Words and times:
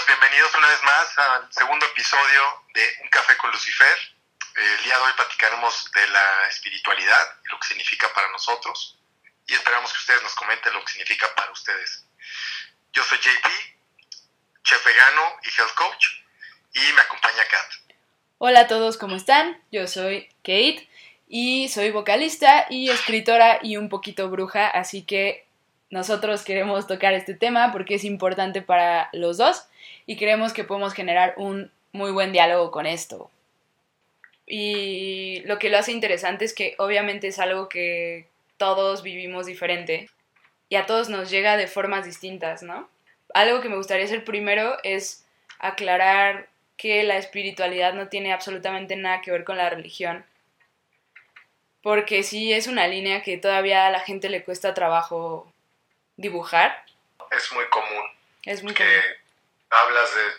amigos, 0.00 0.06
bienvenidos 0.06 0.54
una 0.54 0.68
vez 0.68 0.82
más 0.82 1.18
al 1.18 1.52
segundo 1.52 1.86
episodio 1.86 2.40
de 2.74 2.82
Un 3.02 3.08
Café 3.08 3.36
con 3.36 3.50
Lucifer. 3.50 3.98
El 4.56 4.84
día 4.84 4.96
de 4.96 5.02
hoy 5.02 5.12
platicaremos 5.16 5.90
de 5.92 6.08
la 6.08 6.48
espiritualidad 6.48 7.38
y 7.44 7.48
lo 7.48 7.58
que 7.58 7.68
significa 7.68 8.12
para 8.14 8.30
nosotros 8.30 8.98
y 9.46 9.54
esperamos 9.54 9.92
que 9.92 9.98
ustedes 9.98 10.22
nos 10.22 10.34
comenten 10.34 10.72
lo 10.72 10.84
que 10.84 10.92
significa 10.92 11.26
para 11.34 11.50
ustedes. 11.52 12.04
Yo 12.92 13.02
soy 13.04 13.18
JP, 13.18 13.46
chef 14.62 14.84
vegano 14.84 15.22
y 15.42 15.60
health 15.60 15.74
coach 15.74 16.06
y 16.74 16.92
me 16.92 17.00
acompaña 17.00 17.44
Kat. 17.50 17.96
Hola 18.38 18.60
a 18.60 18.66
todos, 18.68 18.96
¿cómo 18.96 19.16
están? 19.16 19.60
Yo 19.70 19.86
soy 19.86 20.28
Kate 20.42 20.88
y 21.28 21.68
soy 21.68 21.90
vocalista 21.90 22.66
y 22.70 22.90
escritora 22.90 23.58
y 23.62 23.76
un 23.76 23.88
poquito 23.88 24.30
bruja, 24.30 24.68
así 24.68 25.02
que 25.02 25.46
nosotros 25.90 26.42
queremos 26.42 26.86
tocar 26.86 27.12
este 27.14 27.34
tema 27.34 27.72
porque 27.72 27.96
es 27.96 28.04
importante 28.04 28.62
para 28.62 29.10
los 29.12 29.36
dos 29.36 29.66
y 30.06 30.16
creemos 30.16 30.52
que 30.52 30.64
podemos 30.64 30.94
generar 30.94 31.34
un 31.36 31.70
muy 31.92 32.10
buen 32.10 32.32
diálogo 32.32 32.70
con 32.70 32.86
esto. 32.86 33.30
Y 34.46 35.42
lo 35.44 35.58
que 35.58 35.70
lo 35.70 35.78
hace 35.78 35.92
interesante 35.92 36.44
es 36.44 36.54
que 36.54 36.74
obviamente 36.78 37.28
es 37.28 37.38
algo 37.38 37.68
que 37.68 38.26
todos 38.56 39.02
vivimos 39.02 39.46
diferente 39.46 40.10
y 40.68 40.76
a 40.76 40.86
todos 40.86 41.08
nos 41.08 41.30
llega 41.30 41.56
de 41.56 41.66
formas 41.66 42.04
distintas, 42.04 42.62
¿no? 42.62 42.88
Algo 43.32 43.60
que 43.60 43.68
me 43.68 43.76
gustaría 43.76 44.04
hacer 44.04 44.24
primero 44.24 44.76
es 44.82 45.24
aclarar 45.58 46.48
que 46.76 47.02
la 47.04 47.16
espiritualidad 47.16 47.94
no 47.94 48.08
tiene 48.08 48.32
absolutamente 48.32 48.96
nada 48.96 49.20
que 49.20 49.30
ver 49.30 49.44
con 49.44 49.56
la 49.56 49.70
religión. 49.70 50.24
Porque 51.82 52.22
sí 52.22 52.52
es 52.52 52.66
una 52.66 52.88
línea 52.88 53.22
que 53.22 53.38
todavía 53.38 53.86
a 53.86 53.90
la 53.90 54.00
gente 54.00 54.28
le 54.28 54.42
cuesta 54.42 54.74
trabajo 54.74 55.52
dibujar. 56.16 56.84
Es 57.30 57.52
muy 57.52 57.64
común. 57.66 58.04
Es 58.44 58.62
muy 58.62 58.74
que 58.74 58.84
común. 58.84 59.19
Hablas 59.70 60.14
de 60.14 60.32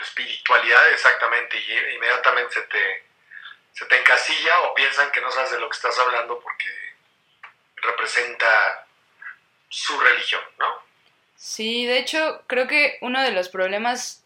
espiritualidad 0.00 0.90
exactamente 0.90 1.58
y 1.58 1.94
inmediatamente 1.94 2.54
se 2.54 2.62
te, 2.62 3.04
se 3.72 3.86
te 3.86 3.98
encasilla 4.00 4.60
o 4.62 4.74
piensan 4.74 5.10
que 5.12 5.20
no 5.20 5.30
sabes 5.30 5.52
de 5.52 5.60
lo 5.60 5.68
que 5.68 5.76
estás 5.76 5.98
hablando 5.98 6.40
porque 6.40 6.68
representa 7.76 8.86
su 9.68 9.98
religión, 10.00 10.42
¿no? 10.58 10.66
Sí, 11.36 11.86
de 11.86 11.98
hecho, 11.98 12.42
creo 12.46 12.68
que 12.68 12.98
uno 13.00 13.22
de 13.22 13.32
los 13.32 13.48
problemas 13.48 14.22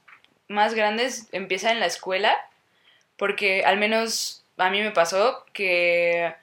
más 0.49 0.75
grandes 0.75 1.29
empieza 1.33 1.71
en 1.71 1.81
la 1.81 1.87
escuela, 1.87 2.39
porque 3.17 3.65
al 3.65 3.79
menos 3.79 4.45
a 4.59 4.71
mí 4.71 4.83
me 4.83 4.91
pasó 4.91 5.45
que 5.53 6.35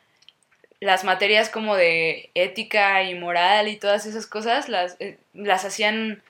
las 0.80 1.03
materias 1.03 1.50
como 1.50 1.75
de 1.75 2.30
ética 2.34 3.03
y 3.03 3.16
moral 3.16 3.68
y 3.68 3.78
todas 3.78 4.06
esas 4.06 4.28
cosas 4.28 4.68
las, 4.68 4.97
eh, 5.00 5.18
las 5.34 5.64
hacían, 5.66 6.23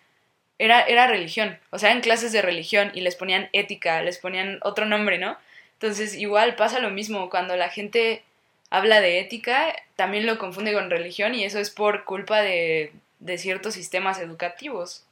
era, 0.60 0.82
era 0.82 1.08
religión, 1.08 1.60
o 1.72 1.80
sea, 1.80 1.92
en 1.92 2.02
clases 2.02 2.32
de 2.32 2.42
religión 2.42 2.92
y 2.94 3.02
les 3.02 3.16
ponían 3.16 3.50
ética, 3.54 4.02
les 4.02 4.18
ponían 4.18 4.60
otro 4.62 4.86
nombre, 4.86 5.18
¿no? 5.18 5.38
Entonces 5.74 6.16
igual 6.16 6.56
pasa 6.56 6.80
lo 6.80 6.90
mismo, 6.90 7.30
cuando 7.30 7.56
la 7.56 7.70
gente 7.70 8.24
habla 8.70 9.02
de 9.02 9.20
ética, 9.20 9.76
también 9.96 10.26
lo 10.26 10.38
confunde 10.38 10.74
con 10.74 10.90
religión 10.90 11.36
y 11.36 11.44
eso 11.44 11.60
es 11.60 11.70
por 11.70 12.06
culpa 12.06 12.42
de, 12.42 12.94
de 13.20 13.38
ciertos 13.38 13.74
sistemas 13.74 14.20
educativos. 14.20 15.06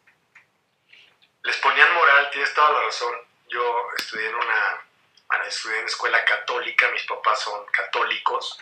Les 1.44 1.58
ponían 1.58 1.94
moral, 1.94 2.30
tienes 2.32 2.54
toda 2.54 2.72
la 2.72 2.82
razón. 2.84 3.14
Yo 3.50 3.88
estudié 3.98 4.30
en 4.30 4.36
una, 4.36 4.82
bueno, 5.28 5.46
estudié 5.46 5.80
en 5.80 5.86
escuela 5.86 6.24
católica, 6.24 6.90
mis 6.92 7.04
papás 7.04 7.42
son 7.42 7.66
católicos. 7.72 8.60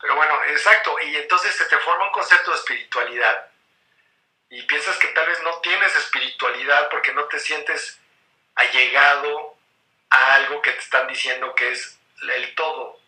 Pero 0.00 0.16
bueno, 0.16 0.34
exacto, 0.48 0.96
y 1.06 1.16
entonces 1.16 1.54
se 1.54 1.64
te 1.64 1.78
forma 1.78 2.04
un 2.04 2.12
concepto 2.12 2.50
de 2.50 2.58
espiritualidad 2.58 3.48
y 4.54 4.62
piensas 4.62 4.96
que 4.98 5.08
tal 5.08 5.26
vez 5.26 5.42
no 5.42 5.58
tienes 5.60 5.96
espiritualidad 5.96 6.88
porque 6.88 7.12
no 7.12 7.24
te 7.24 7.40
sientes 7.40 7.98
allegado 8.54 9.56
a 10.10 10.36
algo 10.36 10.62
que 10.62 10.70
te 10.70 10.78
están 10.78 11.08
diciendo 11.08 11.52
que 11.56 11.72
es 11.72 11.98
el 12.22 12.54
todo. 12.54 13.00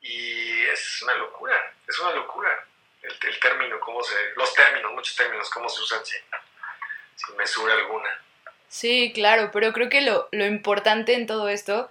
Y 0.00 0.62
es 0.64 1.02
una 1.02 1.12
locura, 1.14 1.74
es 1.86 1.98
una 1.98 2.12
locura 2.12 2.48
el, 3.02 3.14
el 3.28 3.40
término, 3.40 3.78
cómo 3.78 4.02
se, 4.02 4.14
los 4.36 4.54
términos, 4.54 4.94
muchos 4.94 5.14
términos, 5.16 5.50
cómo 5.50 5.68
se 5.68 5.82
usan 5.82 6.00
sin, 6.06 6.22
mesura 7.36 7.74
alguna. 7.74 8.08
Sí, 8.68 9.12
claro, 9.14 9.50
pero 9.52 9.74
creo 9.74 9.90
que 9.90 10.00
lo, 10.00 10.30
lo 10.32 10.46
importante 10.46 11.12
en 11.12 11.26
todo 11.26 11.50
esto 11.50 11.90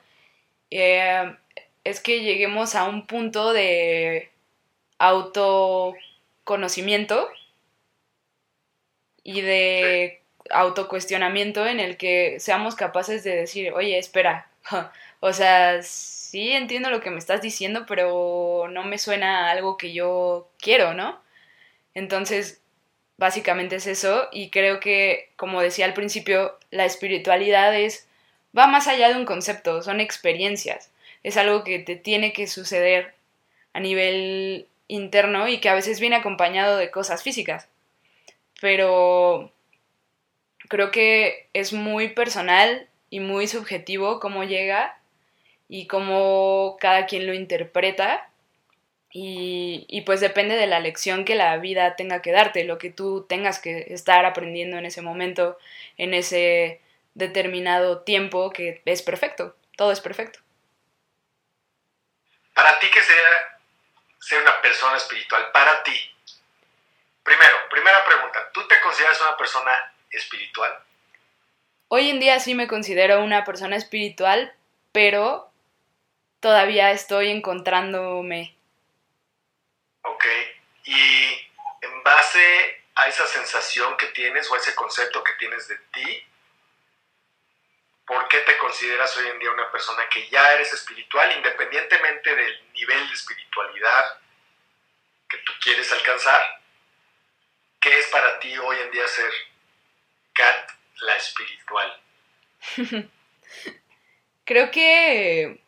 eh, 0.71 1.37
es 1.83 2.01
que 2.01 2.21
lleguemos 2.21 2.73
a 2.73 2.85
un 2.85 3.05
punto 3.05 3.53
de 3.53 4.31
autoconocimiento 4.97 7.31
y 9.27 9.41
de 9.41 10.21
autocuestionamiento 10.49 11.67
en 11.67 11.81
el 11.81 11.97
que 11.97 12.39
seamos 12.39 12.75
capaces 12.75 13.25
de 13.25 13.35
decir, 13.35 13.73
oye, 13.73 13.97
espera, 13.99 14.47
o 15.19 15.33
sea, 15.33 15.83
sí 15.83 16.53
entiendo 16.53 16.89
lo 16.89 17.01
que 17.01 17.09
me 17.09 17.19
estás 17.19 17.41
diciendo, 17.41 17.85
pero 17.85 18.69
no 18.71 18.85
me 18.85 18.97
suena 18.97 19.51
algo 19.51 19.75
que 19.75 19.91
yo 19.91 20.47
quiero, 20.57 20.93
¿no? 20.93 21.21
Entonces, 21.93 22.61
básicamente 23.17 23.75
es 23.75 23.87
eso 23.87 24.29
y 24.31 24.49
creo 24.49 24.79
que, 24.79 25.29
como 25.35 25.61
decía 25.61 25.83
al 25.83 25.93
principio, 25.93 26.57
la 26.71 26.85
espiritualidad 26.85 27.75
es, 27.75 28.07
va 28.57 28.65
más 28.67 28.87
allá 28.87 29.09
de 29.09 29.17
un 29.17 29.25
concepto, 29.25 29.81
son 29.81 29.99
experiencias, 29.99 30.89
es 31.23 31.35
algo 31.35 31.65
que 31.65 31.79
te 31.79 31.97
tiene 31.97 32.31
que 32.31 32.47
suceder 32.47 33.13
a 33.73 33.81
nivel 33.81 34.67
interno 34.87 35.49
y 35.49 35.59
que 35.59 35.67
a 35.67 35.75
veces 35.75 35.99
viene 35.99 36.15
acompañado 36.15 36.77
de 36.77 36.91
cosas 36.91 37.23
físicas, 37.23 37.67
pero 38.61 39.51
creo 40.69 40.91
que 40.91 41.49
es 41.53 41.73
muy 41.73 42.09
personal 42.09 42.87
y 43.09 43.19
muy 43.19 43.47
subjetivo 43.47 44.19
cómo 44.19 44.43
llega 44.43 44.99
y 45.69 45.87
cómo 45.87 46.77
cada 46.79 47.05
quien 47.05 47.27
lo 47.27 47.33
interpreta 47.33 48.29
y, 49.09 49.85
y, 49.87 50.01
pues 50.01 50.19
depende 50.19 50.55
de 50.55 50.67
la 50.67 50.81
lección 50.81 51.23
que 51.23 51.35
la 51.35 51.57
vida 51.57 51.95
tenga 51.95 52.21
que 52.21 52.31
darte, 52.31 52.65
lo 52.65 52.77
que 52.77 52.91
tú 52.91 53.25
tengas 53.27 53.57
que 53.57 53.85
estar 53.89 54.25
aprendiendo 54.25 54.77
en 54.77 54.85
ese 54.85 55.01
momento, 55.01 55.57
en 55.97 56.13
ese 56.13 56.81
determinado 57.13 58.01
tiempo 58.01 58.51
que 58.51 58.81
es 58.85 59.01
perfecto, 59.01 59.55
todo 59.75 59.91
es 59.91 60.01
perfecto. 60.01 60.39
Para 62.53 62.77
ti, 62.79 62.87
¿qué 62.93 63.01
sería 63.01 63.23
ser 64.19 64.41
una 64.41 64.61
persona 64.61 64.97
espiritual? 64.97 65.51
Para 65.53 65.83
ti. 65.83 65.93
Primero, 67.27 67.57
primera 67.69 68.05
pregunta, 68.05 68.51
¿tú 68.53 68.65
te 68.69 68.79
consideras 68.79 69.19
una 69.19 69.35
persona 69.35 69.93
espiritual? 70.11 70.81
Hoy 71.89 72.09
en 72.09 72.21
día 72.21 72.39
sí 72.39 72.55
me 72.55 72.69
considero 72.69 73.21
una 73.21 73.43
persona 73.43 73.75
espiritual, 73.75 74.55
pero 74.93 75.51
todavía 76.39 76.91
estoy 76.91 77.31
encontrándome. 77.31 78.55
Ok, 80.03 80.23
y 80.85 81.51
en 81.81 82.01
base 82.01 82.85
a 82.95 83.09
esa 83.09 83.27
sensación 83.27 83.97
que 83.97 84.07
tienes 84.07 84.49
o 84.49 84.55
a 84.55 84.59
ese 84.59 84.73
concepto 84.73 85.21
que 85.21 85.33
tienes 85.33 85.67
de 85.67 85.75
ti, 85.93 86.25
¿por 88.05 88.25
qué 88.29 88.39
te 88.39 88.57
consideras 88.57 89.17
hoy 89.17 89.27
en 89.27 89.39
día 89.39 89.51
una 89.51 89.69
persona 89.69 90.07
que 90.07 90.29
ya 90.29 90.53
eres 90.53 90.71
espiritual, 90.71 91.29
independientemente 91.35 92.33
del 92.33 92.71
nivel 92.71 93.05
de 93.05 93.13
espiritualidad 93.13 94.17
que 95.27 95.39
tú 95.39 95.51
quieres 95.59 95.91
alcanzar? 95.91 96.66
¿Qué 97.87 97.99
es 97.99 98.07
para 98.07 98.37
ti 98.39 98.49
hoy 98.57 98.75
en 98.85 98.91
día 98.91 99.07
ser 99.07 99.31
Kat 100.33 100.71
la 101.03 101.15
espiritual? 101.15 101.93
Creo 104.43 104.71
que 104.71 105.61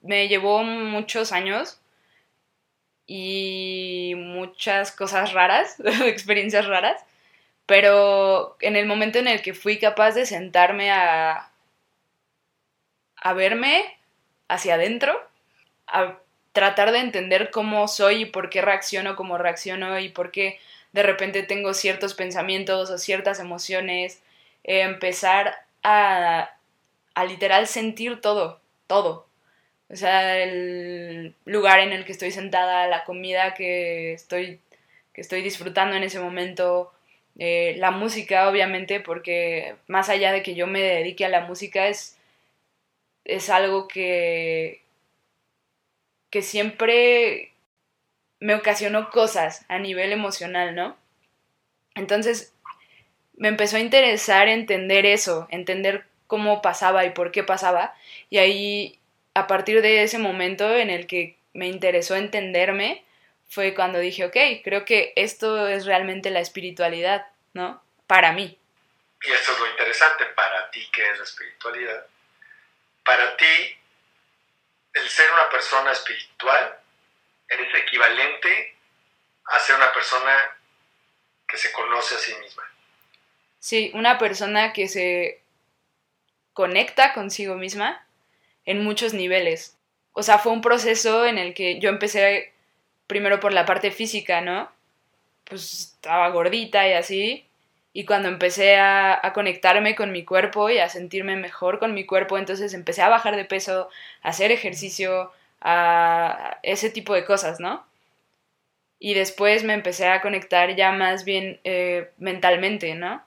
me 0.00 0.26
llevó 0.26 0.64
muchos 0.64 1.30
años 1.30 1.80
y 3.06 4.14
muchas 4.16 4.90
cosas 4.90 5.34
raras, 5.34 5.76
experiencias 6.04 6.66
raras, 6.66 7.00
pero 7.66 8.56
en 8.58 8.74
el 8.74 8.86
momento 8.86 9.20
en 9.20 9.28
el 9.28 9.40
que 9.40 9.54
fui 9.54 9.78
capaz 9.78 10.16
de 10.16 10.26
sentarme 10.26 10.90
a, 10.90 11.48
a 13.18 13.32
verme 13.34 13.96
hacia 14.48 14.74
adentro, 14.74 15.16
a 15.86 16.18
tratar 16.52 16.90
de 16.90 16.98
entender 16.98 17.52
cómo 17.52 17.86
soy 17.86 18.22
y 18.22 18.26
por 18.26 18.50
qué 18.50 18.62
reacciono 18.62 19.14
como 19.14 19.38
reacciono 19.38 20.00
y 20.00 20.08
por 20.08 20.32
qué 20.32 20.58
de 20.92 21.02
repente 21.02 21.42
tengo 21.42 21.74
ciertos 21.74 22.14
pensamientos 22.14 22.90
o 22.90 22.98
ciertas 22.98 23.40
emociones, 23.40 24.22
empezar 24.64 25.56
a, 25.82 26.54
a 27.14 27.24
literal 27.24 27.66
sentir 27.66 28.20
todo, 28.20 28.60
todo. 28.86 29.26
O 29.90 29.96
sea, 29.96 30.38
el 30.42 31.34
lugar 31.44 31.80
en 31.80 31.92
el 31.92 32.04
que 32.04 32.12
estoy 32.12 32.30
sentada, 32.30 32.86
la 32.88 33.04
comida 33.04 33.54
que 33.54 34.14
estoy, 34.14 34.60
que 35.12 35.20
estoy 35.20 35.42
disfrutando 35.42 35.96
en 35.96 36.02
ese 36.02 36.18
momento, 36.20 36.92
eh, 37.38 37.74
la 37.78 37.90
música, 37.90 38.48
obviamente, 38.48 39.00
porque 39.00 39.76
más 39.88 40.08
allá 40.08 40.32
de 40.32 40.42
que 40.42 40.54
yo 40.54 40.66
me 40.66 40.80
dedique 40.80 41.24
a 41.26 41.28
la 41.28 41.42
música, 41.42 41.88
es, 41.88 42.16
es 43.24 43.50
algo 43.50 43.88
que, 43.88 44.82
que 46.30 46.42
siempre 46.42 47.51
me 48.42 48.56
ocasionó 48.56 49.08
cosas 49.10 49.64
a 49.68 49.78
nivel 49.78 50.10
emocional, 50.10 50.74
¿no? 50.74 50.96
Entonces, 51.94 52.52
me 53.36 53.46
empezó 53.46 53.76
a 53.76 53.80
interesar 53.80 54.48
entender 54.48 55.06
eso, 55.06 55.46
entender 55.50 56.06
cómo 56.26 56.60
pasaba 56.60 57.04
y 57.04 57.10
por 57.10 57.30
qué 57.30 57.44
pasaba. 57.44 57.94
Y 58.30 58.38
ahí, 58.38 58.98
a 59.34 59.46
partir 59.46 59.80
de 59.80 60.02
ese 60.02 60.18
momento 60.18 60.74
en 60.74 60.90
el 60.90 61.06
que 61.06 61.38
me 61.52 61.68
interesó 61.68 62.16
entenderme, 62.16 63.04
fue 63.48 63.74
cuando 63.74 64.00
dije, 64.00 64.24
ok, 64.24 64.36
creo 64.64 64.84
que 64.84 65.12
esto 65.14 65.68
es 65.68 65.86
realmente 65.86 66.30
la 66.30 66.40
espiritualidad, 66.40 67.26
¿no? 67.52 67.80
Para 68.08 68.32
mí. 68.32 68.58
Y 69.22 69.30
esto 69.30 69.52
es 69.52 69.58
lo 69.60 69.70
interesante, 69.70 70.24
para 70.34 70.68
ti, 70.72 70.84
¿qué 70.92 71.08
es 71.12 71.18
la 71.18 71.24
espiritualidad? 71.24 72.06
Para 73.04 73.36
ti, 73.36 73.78
el 74.94 75.08
ser 75.08 75.30
una 75.32 75.48
persona 75.48 75.92
espiritual 75.92 76.81
es 77.60 77.74
equivalente 77.74 78.74
a 79.46 79.58
ser 79.58 79.76
una 79.76 79.92
persona 79.92 80.32
que 81.46 81.56
se 81.56 81.72
conoce 81.72 82.14
a 82.14 82.18
sí 82.18 82.34
misma. 82.40 82.62
Sí, 83.58 83.90
una 83.94 84.18
persona 84.18 84.72
que 84.72 84.88
se 84.88 85.40
conecta 86.52 87.12
consigo 87.12 87.54
misma 87.54 88.04
en 88.64 88.82
muchos 88.82 89.14
niveles. 89.14 89.76
O 90.12 90.22
sea, 90.22 90.38
fue 90.38 90.52
un 90.52 90.60
proceso 90.60 91.26
en 91.26 91.38
el 91.38 91.54
que 91.54 91.78
yo 91.78 91.88
empecé 91.88 92.52
primero 93.06 93.40
por 93.40 93.52
la 93.52 93.66
parte 93.66 93.90
física, 93.90 94.40
¿no? 94.40 94.70
Pues 95.44 95.94
estaba 95.94 96.28
gordita 96.30 96.86
y 96.88 96.92
así. 96.92 97.46
Y 97.92 98.04
cuando 98.06 98.28
empecé 98.28 98.76
a, 98.76 99.18
a, 99.22 99.32
conectarme 99.34 99.94
con 99.94 100.12
mi 100.12 100.24
cuerpo 100.24 100.70
y 100.70 100.78
a 100.78 100.88
sentirme 100.88 101.36
mejor 101.36 101.78
con 101.78 101.92
mi 101.94 102.06
cuerpo, 102.06 102.38
entonces 102.38 102.72
empecé 102.72 103.02
a 103.02 103.10
bajar 103.10 103.36
de 103.36 103.44
peso, 103.44 103.90
a 104.22 104.30
hacer 104.30 104.50
ejercicio, 104.50 105.30
a 105.62 106.58
ese 106.62 106.90
tipo 106.90 107.14
de 107.14 107.24
cosas, 107.24 107.60
¿no? 107.60 107.86
Y 108.98 109.14
después 109.14 109.64
me 109.64 109.74
empecé 109.74 110.06
a 110.06 110.20
conectar 110.20 110.74
ya 110.76 110.92
más 110.92 111.24
bien 111.24 111.60
eh, 111.64 112.10
mentalmente, 112.18 112.94
¿no? 112.94 113.22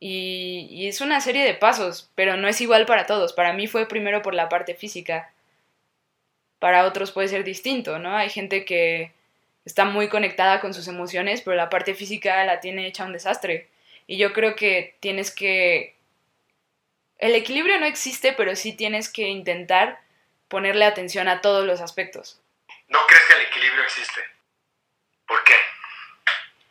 Y, 0.00 0.68
y, 0.70 0.88
es 0.88 1.00
una 1.00 1.20
serie 1.20 1.44
de 1.44 1.54
pasos, 1.54 2.10
pero 2.14 2.36
no 2.36 2.46
es 2.48 2.60
igual 2.60 2.86
para 2.86 3.06
todos. 3.06 3.32
Para 3.32 3.52
mí 3.52 3.66
fue 3.66 3.88
primero 3.88 4.22
por 4.22 4.34
la 4.34 4.48
parte 4.48 4.74
física. 4.74 5.32
Para 6.60 6.86
otros 6.86 7.10
puede 7.12 7.28
ser 7.28 7.44
distinto, 7.44 7.98
¿no? 7.98 8.16
Hay 8.16 8.30
gente 8.30 8.64
que 8.64 9.12
está 9.64 9.84
muy 9.84 10.08
conectada 10.08 10.60
con 10.60 10.74
sus 10.74 10.88
emociones, 10.88 11.42
pero 11.42 11.56
la 11.56 11.70
parte 11.70 11.94
física 11.94 12.44
la 12.44 12.60
tiene 12.60 12.86
hecha 12.86 13.04
un 13.04 13.12
desastre. 13.12 13.68
Y 14.06 14.16
yo 14.16 14.32
creo 14.32 14.56
que 14.56 14.94
tienes 15.00 15.32
que... 15.32 15.94
El 17.18 17.34
equilibrio 17.34 17.78
no 17.80 17.86
existe, 17.86 18.32
pero 18.32 18.54
sí 18.56 18.72
tienes 18.72 19.08
que 19.08 19.28
intentar 19.28 19.98
ponerle 20.48 20.84
atención 20.84 21.28
a 21.28 21.40
todos 21.40 21.64
los 21.64 21.80
aspectos. 21.80 22.40
¿No 22.88 23.06
crees 23.06 23.24
que 23.26 23.34
el 23.34 23.42
equilibrio 23.42 23.82
existe? 23.84 24.26
¿Por 25.26 25.44
qué? 25.44 25.56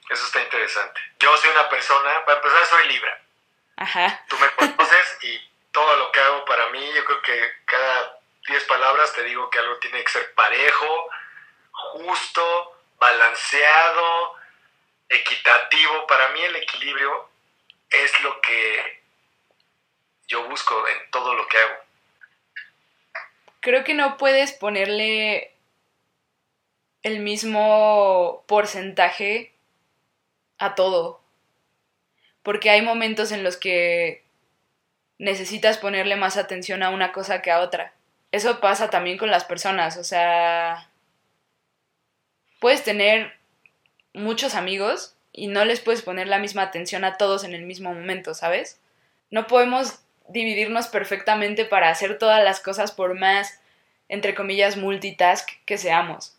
Eso 0.10 0.26
está 0.26 0.42
interesante. 0.42 1.00
Yo 1.20 1.36
soy 1.38 1.50
una 1.52 1.70
persona, 1.70 2.26
para 2.26 2.38
empezar 2.38 2.66
soy 2.66 2.88
Libra. 2.88 3.22
Ajá. 3.78 4.24
Tú 4.28 4.38
me 4.38 4.50
conoces 4.52 5.18
y 5.24 5.40
todo 5.72 5.96
lo 5.98 6.12
que 6.12 6.20
hago 6.20 6.46
para 6.46 6.68
mí, 6.70 6.92
yo 6.94 7.06
creo 7.06 7.22
que 7.22 7.54
cada 7.66 8.20
10 8.48 8.64
palabras 8.64 9.14
te 9.14 9.24
digo 9.24 9.50
que 9.50 9.60
algo 9.60 9.78
tiene 9.78 10.04
que 10.04 10.12
ser 10.12 10.34
parejo, 10.34 11.10
justo, 11.72 12.82
balanceado, 12.98 14.36
equitativo. 15.10 16.08
Para 16.08 16.30
mí 16.30 16.42
el 16.42 16.56
equilibrio 16.56 17.30
es 17.90 18.22
lo 18.22 18.42
que 18.42 19.04
yo 20.28 20.44
busco 20.44 20.88
en 20.88 21.12
todo 21.12 21.34
lo 21.36 21.48
que 21.48 21.58
hago. 21.58 21.87
Creo 23.60 23.84
que 23.84 23.94
no 23.94 24.18
puedes 24.18 24.54
ponerle 24.54 25.52
el 27.04 27.20
mismo 27.20 28.44
porcentaje 28.48 29.54
a 30.58 30.76
todo. 30.76 31.22
Porque 32.44 32.70
hay 32.70 32.82
momentos 32.82 33.32
en 33.32 33.44
los 33.44 33.58
que 33.58 34.24
necesitas 35.18 35.78
ponerle 35.78 36.16
más 36.16 36.38
atención 36.38 36.84
a 36.84 36.90
una 36.90 37.12
cosa 37.12 37.42
que 37.42 37.52
a 37.52 37.60
otra. 37.60 37.94
Eso 38.32 38.60
pasa 38.60 38.90
también 38.90 39.18
con 39.18 39.32
las 39.32 39.46
personas, 39.46 39.98
o 39.98 40.04
sea, 40.04 40.90
puedes 42.60 42.84
tener 42.84 43.34
muchos 44.14 44.54
amigos 44.54 45.16
y 45.32 45.48
no 45.48 45.64
les 45.66 45.80
puedes 45.80 46.02
poner 46.02 46.28
la 46.28 46.40
misma 46.40 46.64
atención 46.64 47.06
a 47.06 47.18
todos 47.18 47.44
en 47.44 47.54
el 47.54 47.64
mismo 47.64 47.94
momento, 47.94 48.34
¿sabes? 48.34 48.82
No 49.32 49.48
podemos 49.48 50.00
dividirnos 50.28 50.88
perfectamente 50.88 51.66
para 51.66 51.90
hacer 51.90 52.18
todas 52.18 52.44
las 52.44 52.60
cosas 52.60 52.92
por 52.92 53.18
más, 53.18 53.60
entre 54.10 54.36
comillas, 54.36 54.78
multitask 54.78 55.50
que 55.66 55.78
seamos 55.78 56.38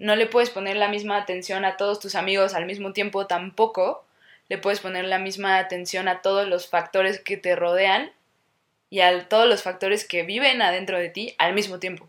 no 0.00 0.16
le 0.16 0.26
puedes 0.26 0.48
poner 0.48 0.76
la 0.76 0.88
misma 0.88 1.18
atención 1.18 1.64
a 1.66 1.76
todos 1.76 2.00
tus 2.00 2.14
amigos 2.14 2.54
al 2.54 2.64
mismo 2.64 2.92
tiempo 2.94 3.26
tampoco, 3.26 4.04
le 4.48 4.56
puedes 4.56 4.80
poner 4.80 5.04
la 5.04 5.18
misma 5.18 5.58
atención 5.58 6.08
a 6.08 6.22
todos 6.22 6.48
los 6.48 6.68
factores 6.68 7.20
que 7.20 7.36
te 7.36 7.54
rodean 7.54 8.10
y 8.88 9.00
a 9.00 9.28
todos 9.28 9.46
los 9.46 9.62
factores 9.62 10.08
que 10.08 10.22
viven 10.22 10.62
adentro 10.62 10.98
de 10.98 11.10
ti 11.10 11.34
al 11.36 11.52
mismo 11.52 11.78
tiempo. 11.78 12.08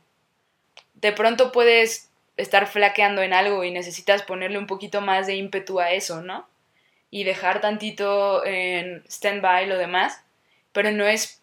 De 0.93 1.11
pronto 1.11 1.51
puedes 1.51 2.09
estar 2.37 2.65
flaqueando 2.65 3.21
en 3.21 3.33
algo 3.33 3.63
y 3.65 3.71
necesitas 3.71 4.23
ponerle 4.23 4.57
un 4.57 4.67
poquito 4.67 5.01
más 5.01 5.27
de 5.27 5.35
ímpetu 5.35 5.81
a 5.81 5.91
eso, 5.91 6.21
¿no? 6.21 6.47
Y 7.09 7.25
dejar 7.25 7.59
tantito 7.59 8.45
en 8.45 9.03
stand-by 9.09 9.67
lo 9.67 9.77
demás, 9.77 10.23
pero 10.73 10.91
no 10.91 11.05
es 11.05 11.41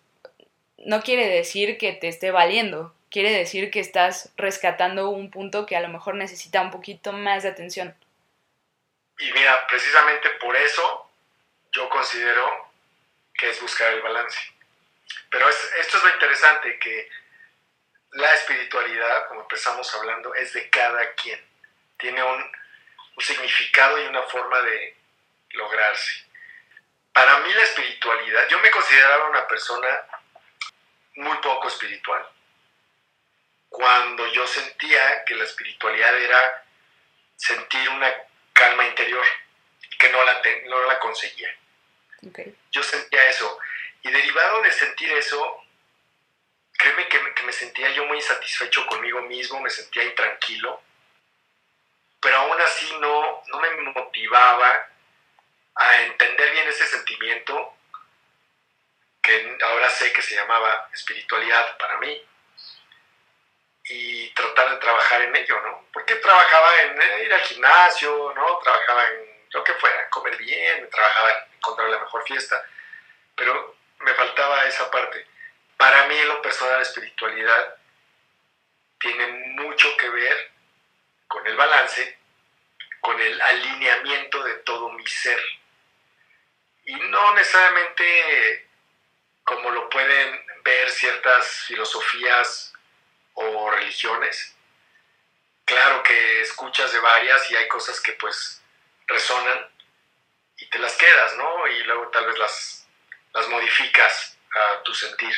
no 0.79 1.03
quiere 1.03 1.29
decir 1.29 1.77
que 1.77 1.93
te 1.93 2.09
esté 2.09 2.31
valiendo, 2.31 2.95
quiere 3.11 3.31
decir 3.31 3.71
que 3.71 3.81
estás 3.81 4.31
rescatando 4.37 5.11
un 5.11 5.31
punto 5.31 5.67
que 5.67 5.77
a 5.77 5.81
lo 5.81 5.89
mejor 5.89 6.15
necesita 6.15 6.61
un 6.61 6.71
poquito 6.71 7.13
más 7.13 7.43
de 7.43 7.51
atención. 7.51 7.95
Y 9.19 9.33
mira, 9.33 9.67
precisamente 9.67 10.31
por 10.41 10.57
eso 10.57 11.11
yo 11.73 11.89
considero 11.89 12.71
que 13.35 13.51
es 13.51 13.61
buscar 13.61 13.93
el 13.93 14.03
balance. 14.03 14.39
Pero 15.31 15.49
esto 15.49 15.99
es 15.99 16.03
lo 16.03 16.11
interesante, 16.11 16.79
que 16.79 17.09
la 18.13 18.33
espiritualidad, 18.35 19.29
como 19.29 19.43
empezamos 19.43 19.93
hablando, 19.95 20.35
es 20.35 20.53
de 20.53 20.71
cada 20.71 21.13
quien. 21.15 21.41
Tiene 21.99 22.23
un, 22.23 22.43
un 23.17 23.23
significado 23.23 24.03
y 24.03 24.07
una 24.07 24.23
forma 24.23 24.61
de 24.63 24.97
lograrse. 25.51 26.28
Para 27.13 27.39
mí 27.41 27.53
la 27.53 27.63
espiritualidad, 27.63 28.49
yo 28.49 28.59
me 28.61 28.71
consideraba 28.71 29.29
una 29.29 29.47
persona 29.47 29.89
muy 31.17 31.37
poco 31.39 31.69
espiritual 31.69 32.27
cuando 33.69 34.27
yo 34.29 34.47
sentía 34.47 35.25
que 35.25 35.35
la 35.35 35.45
espiritualidad 35.45 36.17
era 36.17 36.65
sentir 37.37 37.89
una 37.91 38.13
calma 38.53 38.87
interior, 38.87 39.25
que 39.99 40.09
no 40.11 40.25
la, 40.25 40.43
no 40.67 40.87
la 40.87 40.99
conseguía. 40.99 41.55
Yo 42.73 42.83
sentía 42.83 43.29
eso. 43.29 43.59
Y 44.03 44.11
derivado 44.11 44.63
de 44.63 44.73
sentir 44.73 45.11
eso, 45.13 45.63
créeme 46.73 47.09
que, 47.09 47.35
que, 47.35 47.43
me 47.43 47.53
sentía 47.53 47.91
yo 47.91 48.05
muy 48.07 48.17
insatisfecho 48.17 48.87
conmigo 48.87 49.23
mismo, 49.23 49.61
me 49.61 49.71
sentía 49.71 50.05
intranquilo, 50.05 50.83
pero 52.21 52.37
aún 52.39 52.61
así 52.61 52.93
no, 53.01 53.43
no 53.47 53.61
me 53.61 53.71
motivaba 53.93 54.89
a 55.79 56.03
entender 56.03 56.53
bien 56.53 56.69
ese 56.69 56.87
sentimiento 56.87 57.75
que 59.23 59.59
ahora 59.63 59.89
sé 59.91 60.13
que 60.13 60.23
se 60.23 60.35
llamaba 60.35 60.89
espiritualidad 60.93 61.77
para 61.79 61.99
mí 61.99 62.23
y 63.85 64.31
tratar 64.31 64.71
de 64.71 64.77
trabajar 64.77 65.23
en 65.23 65.35
ello, 65.35 65.61
¿no? 65.63 65.87
Porque 65.93 66.17
trabajaba 66.17 66.81
en 66.83 67.01
eh, 67.01 67.25
ir 67.25 67.33
al 67.33 67.41
gimnasio, 67.41 68.33
¿no? 68.35 68.59
Trabajaba 68.59 69.09
en 69.09 69.39
lo 69.51 69.65
que 69.65 69.75
fuera, 69.75 70.09
comer 70.11 70.37
bien, 70.37 70.89
trabajaba 70.91 71.31
en 71.31 71.55
encontrar 71.55 71.89
la 71.89 71.99
mejor 72.01 72.23
fiesta, 72.25 72.63
pero 73.35 73.77
me 74.01 74.15
faltaba 74.15 74.65
esa 74.65 74.91
parte. 74.91 75.27
Para 75.77 76.07
mí, 76.07 76.19
en 76.19 76.29
lo 76.29 76.43
personal, 76.43 76.77
la 76.77 76.83
espiritualidad 76.83 77.77
tiene 78.99 79.27
mucho 79.63 79.97
que 79.97 80.09
ver 80.09 80.51
con 81.27 81.47
el 81.47 81.57
balance, 81.57 82.19
con 83.01 83.21
el 83.21 83.41
alineamiento 83.41 84.43
de 84.43 84.55
todo 84.57 84.91
mi 84.91 85.07
ser. 85.07 85.41
Y 86.89 86.95
no 86.95 87.35
necesariamente 87.35 88.67
como 89.45 89.71
lo 89.71 89.91
pueden 89.91 90.43
ver 90.65 90.89
ciertas 90.89 91.47
filosofías 91.67 92.73
o 93.35 93.71
religiones. 93.71 94.57
Claro 95.67 96.03
que 96.03 96.41
escuchas 96.41 96.91
de 96.91 96.99
varias 97.01 97.51
y 97.51 97.57
hay 97.57 97.69
cosas 97.69 98.01
que 98.01 98.13
pues 98.13 98.63
resonan 99.07 99.69
y 100.57 100.71
te 100.71 100.79
las 100.79 100.97
quedas, 100.97 101.37
¿no? 101.37 101.67
Y 101.67 101.85
luego 101.85 102.09
tal 102.09 102.25
vez 102.25 102.39
las, 102.39 102.89
las 103.35 103.47
modificas 103.49 104.39
a 104.55 104.83
tu 104.83 104.95
sentir. 104.95 105.35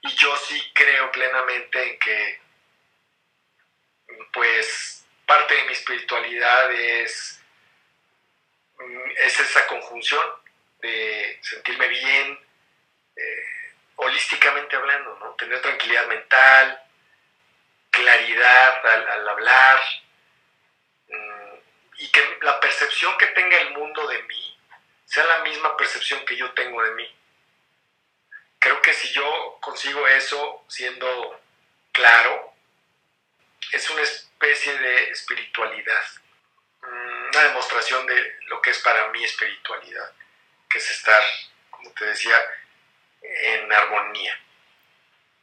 Y 0.00 0.12
yo 0.16 0.36
sí 0.38 0.60
creo 0.74 1.12
plenamente 1.12 1.80
en 1.88 1.98
que 2.00 2.40
pues 4.32 5.06
parte 5.24 5.54
de 5.54 5.64
mi 5.66 5.72
espiritualidad 5.72 6.72
es, 6.72 7.40
es 9.18 9.38
esa 9.38 9.64
conjunción 9.68 10.37
de 10.80 11.38
sentirme 11.42 11.88
bien, 11.88 12.38
eh, 13.16 13.44
holísticamente 13.96 14.76
hablando, 14.76 15.18
¿no? 15.18 15.34
Tener 15.34 15.60
tranquilidad 15.60 16.06
mental, 16.06 16.82
claridad 17.90 18.86
al, 18.86 19.28
hablar 19.28 19.80
mm, 21.08 21.54
y 21.98 22.08
que 22.10 22.38
la 22.42 22.60
percepción 22.60 23.16
que 23.18 23.26
tenga 23.28 23.60
el 23.60 23.70
mundo 23.70 24.06
de 24.06 24.22
mí 24.22 24.58
sea 25.04 25.24
la 25.24 25.38
misma 25.40 25.76
percepción 25.76 26.24
que 26.24 26.36
yo 26.36 26.52
tengo 26.52 26.82
de 26.82 26.92
mí. 26.92 27.16
Creo 28.60 28.80
que 28.82 28.92
si 28.92 29.12
yo 29.12 29.58
consigo 29.60 30.06
eso 30.06 30.64
siendo 30.68 31.40
claro, 31.92 32.54
es 33.72 33.90
una 33.90 34.02
especie 34.02 34.78
de 34.78 35.10
espiritualidad, 35.10 36.04
mm, 36.82 37.28
una 37.32 37.42
demostración 37.44 38.06
de 38.06 38.38
lo 38.46 38.62
que 38.62 38.70
es 38.70 38.78
para 38.78 39.08
mí 39.08 39.24
espiritualidad, 39.24 40.12
estar, 40.78 41.22
como 41.70 41.90
te 41.92 42.06
decía, 42.06 42.36
en 43.22 43.72
armonía, 43.72 44.38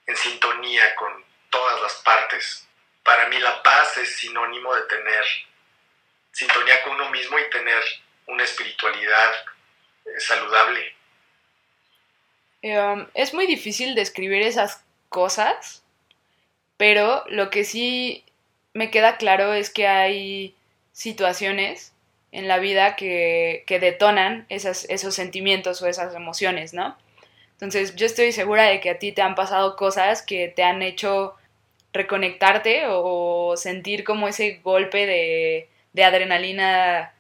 en 0.08 0.16
sintonía 0.16 0.96
con 0.96 1.24
todas 1.50 1.82
las 1.82 1.94
partes. 1.96 2.68
Para 3.04 3.28
mí 3.28 3.40
la 3.40 3.62
paz 3.64 3.98
es 3.98 4.18
sinónimo 4.18 4.74
de 4.76 4.82
tener 4.84 5.26
sintonía 6.32 6.84
con 6.84 6.94
uno 6.94 7.10
mismo 7.12 7.40
y 7.40 7.50
tener 7.50 7.82
una 8.28 8.44
espiritualidad 8.44 9.32
eh, 10.06 10.20
saludable. 10.20 10.96
Um, 12.62 13.08
es 13.14 13.34
muy 13.34 13.48
difícil 13.48 13.96
describir 13.96 14.42
esas 14.42 14.84
cosas, 15.10 15.84
pero 16.78 17.24
lo 17.28 17.50
que 17.50 17.64
sí 17.64 18.26
me 18.74 18.92
queda 18.92 19.18
claro 19.18 19.54
es 19.54 19.70
que 19.70 19.88
hay 19.88 20.56
situaciones 20.92 21.94
en 22.36 22.50
la 22.50 22.60
vida 22.60 22.98
que, 22.98 23.64
que 23.66 23.80
detonan 23.80 24.46
esos 24.50 25.16
sentimientos 25.16 25.82
o 25.82 25.88
esas 25.88 26.14
emociones, 26.16 26.74
¿no? 26.74 26.98
Entonces 27.54 27.96
yo 27.96 28.06
estoy 28.06 28.34
segura 28.34 28.64
de 28.64 28.82
que 28.82 28.90
a 28.90 29.00
ti 29.00 29.14
te 29.14 29.22
han 29.22 29.36
pasado 29.36 29.78
cosas 29.78 30.22
que 30.22 30.50
te 30.50 30.62
han 30.62 30.82
hecho 30.82 31.36
reconectarte 31.94 32.88
o 32.90 33.56
sentir 33.56 34.04
como 34.04 34.28
ese 34.28 34.60
golpe 34.62 35.06
de, 35.06 35.70
de 35.94 36.04
adrenalina 36.04 37.14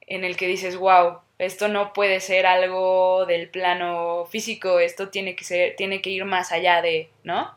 en 0.00 0.24
el 0.24 0.36
que 0.36 0.48
dices, 0.48 0.76
wow, 0.76 1.20
esto 1.38 1.68
no 1.68 1.92
puede 1.92 2.18
ser 2.18 2.44
algo 2.44 3.24
del 3.24 3.48
plano 3.48 4.26
físico, 4.26 4.80
esto 4.80 5.10
tiene 5.10 5.36
que 5.36 5.44
ser, 5.44 5.76
tiene 5.76 6.02
que 6.02 6.10
ir 6.10 6.24
más 6.24 6.50
allá 6.50 6.82
de, 6.82 7.08
¿no? 7.22 7.54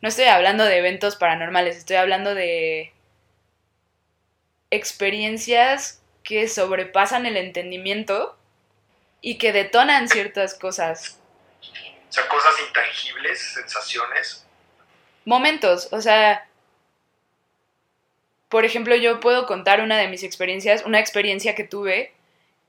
No 0.00 0.08
estoy 0.08 0.26
hablando 0.26 0.64
de 0.64 0.78
eventos 0.78 1.16
paranormales, 1.16 1.76
estoy 1.76 1.96
hablando 1.96 2.36
de 2.36 2.92
experiencias 4.70 6.01
que 6.22 6.48
sobrepasan 6.48 7.26
el 7.26 7.36
entendimiento 7.36 8.36
y 9.20 9.38
que 9.38 9.52
detonan 9.52 10.08
ciertas 10.08 10.54
cosas. 10.54 11.18
O 12.08 12.12
sea, 12.12 12.28
cosas 12.28 12.54
intangibles, 12.66 13.40
sensaciones. 13.54 14.46
Momentos, 15.24 15.88
o 15.92 16.00
sea, 16.00 16.46
por 18.48 18.64
ejemplo, 18.64 18.94
yo 18.96 19.20
puedo 19.20 19.46
contar 19.46 19.80
una 19.80 19.96
de 19.96 20.08
mis 20.08 20.22
experiencias, 20.24 20.84
una 20.84 21.00
experiencia 21.00 21.54
que 21.54 21.64
tuve 21.64 22.12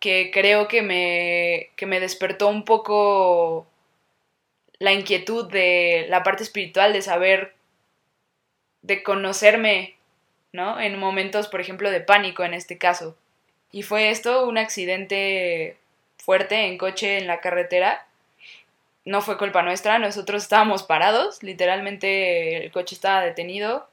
que 0.04 0.32
creo 0.34 0.68
que 0.68 0.82
me, 0.82 1.70
que 1.78 1.86
me 1.86 2.02
despertó 2.02 2.50
un 2.50 2.66
poco 2.66 3.66
la 4.78 4.92
inquietud 4.92 5.50
de 5.50 6.08
la 6.10 6.24
parte 6.24 6.44
espiritual, 6.44 6.92
de 6.92 7.02
saber, 7.02 7.56
de 8.82 9.02
conocerme, 9.02 9.96
¿no? 10.52 10.78
En 10.78 11.00
momentos, 11.00 11.48
por 11.48 11.62
ejemplo, 11.62 11.90
de 11.90 12.02
pánico 12.02 12.44
en 12.44 12.54
este 12.54 12.78
caso. 12.78 13.16
Y 13.74 13.84
fue 13.84 14.10
esto 14.10 14.48
un 14.48 14.58
accidente 14.58 15.76
fuerte 16.18 16.68
en 16.68 16.78
coche 16.78 17.18
en 17.18 17.28
la 17.28 17.42
carretera 17.42 18.06
no 19.06 19.22
fue 19.22 19.38
culpa 19.38 19.62
nuestra, 19.62 20.00
nosotros 20.00 20.44
estábamos 20.44 20.84
parados, 20.84 21.44
literalmente 21.44 22.64
el 22.64 22.72
coche 22.72 22.96
estaba 22.96 23.22
detenido 23.22 23.88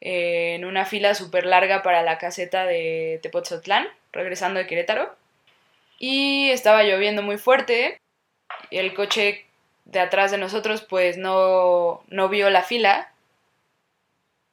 eh, 0.00 0.54
en 0.54 0.64
una 0.64 0.84
fila 0.84 1.14
súper 1.14 1.46
larga 1.46 1.82
para 1.82 2.02
la 2.02 2.18
caseta 2.18 2.64
de 2.64 3.18
Tepoztlán, 3.22 3.88
regresando 4.12 4.58
de 4.58 4.66
Querétaro. 4.66 5.14
Y 5.98 6.50
estaba 6.50 6.84
lloviendo 6.84 7.22
muy 7.22 7.38
fuerte, 7.38 7.98
el 8.70 8.94
coche 8.94 9.46
de 9.84 10.00
atrás 10.00 10.30
de 10.30 10.38
nosotros 10.38 10.82
pues 10.82 11.16
no, 11.16 12.02
no 12.08 12.28
vio 12.28 12.50
la 12.50 12.62
fila 12.62 13.12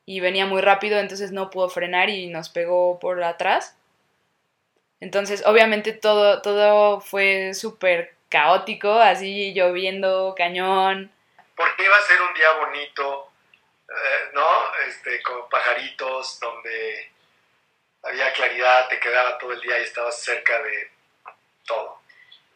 y 0.06 0.22
venía 0.22 0.46
muy 0.46 0.62
rápido, 0.62 1.00
entonces 1.00 1.32
no 1.32 1.50
pudo 1.50 1.70
frenar 1.70 2.10
y 2.10 2.28
nos 2.28 2.50
pegó 2.50 3.00
por 3.00 3.24
atrás. 3.24 3.78
Entonces, 5.04 5.44
obviamente 5.46 5.92
todo, 5.92 6.42
todo 6.42 7.02
fue 7.02 7.54
súper 7.54 8.16
caótico, 8.30 8.90
así 8.94 9.54
lloviendo, 9.54 10.34
cañón. 10.38 11.12
Porque 11.58 11.84
iba 11.84 11.98
a 11.98 12.02
ser 12.02 12.22
un 12.22 12.34
día 12.34 12.50
bonito, 12.54 13.30
eh, 13.90 14.30
¿no? 14.34 14.48
Este, 14.88 15.22
con 15.22 15.50
pajaritos, 15.50 16.40
donde 16.40 17.12
había 18.02 18.32
claridad, 18.32 18.88
te 18.88 18.98
quedaba 19.02 19.38
todo 19.38 19.52
el 19.52 19.60
día 19.60 19.78
y 19.78 19.84
estabas 19.84 20.24
cerca 20.24 20.58
de 20.62 20.90
todo. 21.66 22.00